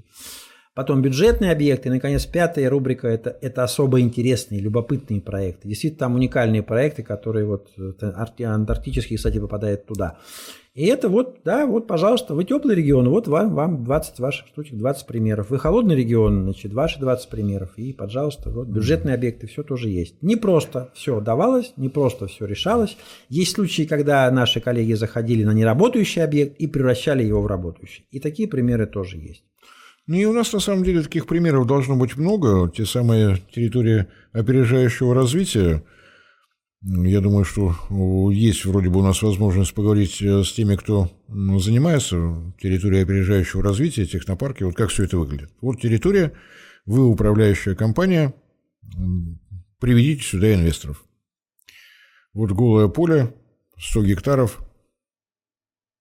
[0.74, 1.88] Потом бюджетные объекты.
[1.88, 5.68] И, наконец, пятая рубрика это,– это особо интересные, любопытные проекты.
[5.68, 7.68] Действительно, там уникальные проекты, которые вот
[8.00, 10.18] антарктические, кстати, попадают туда.
[10.72, 14.78] И это вот, да, вот, пожалуйста, вы теплый регион, вот вам, вам 20 ваших штучек,
[14.78, 15.50] 20 примеров.
[15.50, 17.72] Вы холодный регион, значит, ваши 20 примеров.
[17.76, 20.22] И, пожалуйста, вот бюджетные объекты, все тоже есть.
[20.22, 22.96] Не просто все давалось, не просто все решалось.
[23.28, 28.06] Есть случаи, когда наши коллеги заходили на неработающий объект и превращали его в работающий.
[28.12, 29.42] И такие примеры тоже есть.
[30.10, 32.68] Ну и у нас на самом деле таких примеров должно быть много.
[32.68, 35.84] Те самые территории опережающего развития–
[36.82, 37.74] я думаю, что
[38.32, 44.06] есть вроде бы у нас возможность поговорить э, с теми, кто занимается территорией опережающего развития,
[44.06, 45.50] технопарки, вот как все это выглядит.
[45.60, 46.32] Вот территория,
[46.86, 48.32] вы управляющая компания,
[49.78, 51.04] приведите сюда инвесторов.
[52.32, 53.34] Вот голое поле,
[53.78, 54.58] 100 гектаров,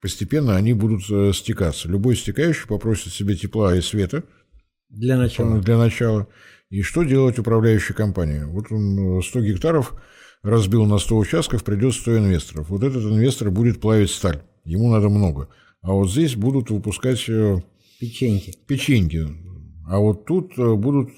[0.01, 1.87] постепенно они будут э, стекаться.
[1.87, 4.23] Любой стекающий попросит себе тепла и света.
[4.89, 5.59] Для начала.
[5.59, 6.27] Для начала.
[6.69, 8.43] И что делать управляющей компании?
[8.43, 9.93] Вот он 100 э, гектаров
[10.41, 12.69] разбил на 100 участков, придет 100 инвесторов.
[12.69, 14.41] Вот этот инвестор будет плавить сталь.
[14.63, 15.49] Ему надо много.
[15.81, 17.27] А вот здесь будут выпускать...
[17.27, 17.61] Э,
[17.99, 18.55] печеньки.
[18.67, 19.27] Печеньки.
[19.87, 21.15] А вот тут будут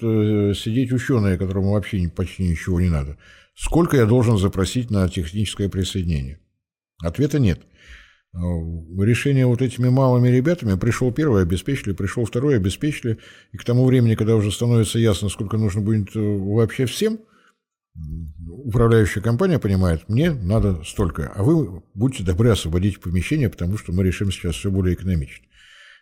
[0.56, 3.18] сидеть ученые, которым вообще почти ничего не надо.
[3.54, 6.40] Сколько я должен запросить на техническое присоединение?
[7.02, 7.60] Ответа нет.
[8.34, 13.18] Решение вот этими малыми ребятами пришел первый, обеспечили, пришел второй, обеспечили.
[13.52, 17.18] И к тому времени, когда уже становится ясно, сколько нужно будет вообще всем–
[18.48, 24.04] управляющая компания понимает, мне надо столько, а вы будьте добры освободить помещение, потому что мы
[24.04, 25.44] решим сейчас все более экономично.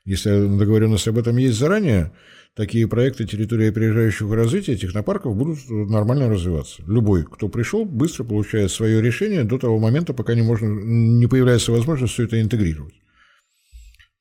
[0.04, 2.12] Если договоренность об этом есть заранее,
[2.54, 6.82] такие проекты территории опережающего развития технопарков будут нормально развиваться.
[6.86, 11.72] Любой, кто пришел, быстро получает свое решение до того момента, пока не, можно, не появляется
[11.72, 12.94] возможность все это интегрировать.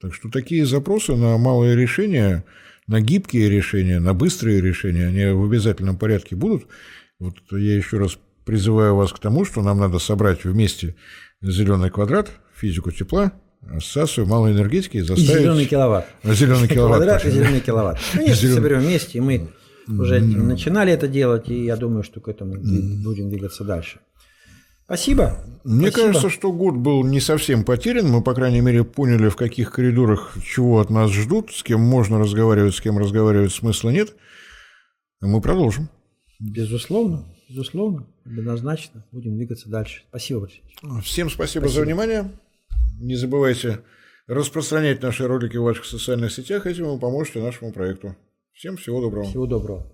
[0.01, 2.45] Так что такие запросы на малые решения,
[2.87, 6.67] на гибкие решения, на быстрые решения, они в обязательном порядке будут.
[7.19, 10.95] Вот я еще раз призываю вас к тому, что нам надо собрать вместе
[11.41, 13.33] зеленый квадрат, физику тепла,
[13.67, 15.29] ассоциацию малой энергетики и заставить...
[15.29, 16.07] И зеленый киловатт.
[16.23, 16.97] Зеленый киловатт.
[16.97, 17.99] Квадрат и зеленый киловатт.
[18.13, 18.55] Конечно, Зелен...
[18.55, 19.47] соберем вместе, и мы
[19.87, 23.99] уже начинали это делать, и я думаю, что к этому будем двигаться дальше.
[24.85, 25.37] Спасибо.
[25.63, 26.07] Мне Спасибо.
[26.07, 28.09] кажется, что год был не совсем потерян.
[28.09, 32.17] Мы, по крайней мере, поняли, в каких коридорах чего от нас ждут, с кем можно
[32.17, 34.15] разговаривать, с кем разговаривать смысла нет.
[35.21, 35.89] Мы продолжим.
[36.39, 39.05] Безусловно, безусловно, однозначно.
[39.11, 40.01] Будем двигаться дальше.
[40.09, 40.55] Спасибо, Борис
[41.03, 42.31] Всем спасибо, спасибо за внимание.
[42.99, 43.79] Не забывайте
[44.27, 46.67] распространять наши ролики в ваших социальных сетях.
[46.67, 48.15] Этим вы поможете нашему проекту.
[48.53, 49.25] Всем всего доброго.
[49.25, 49.91] Всего доброго.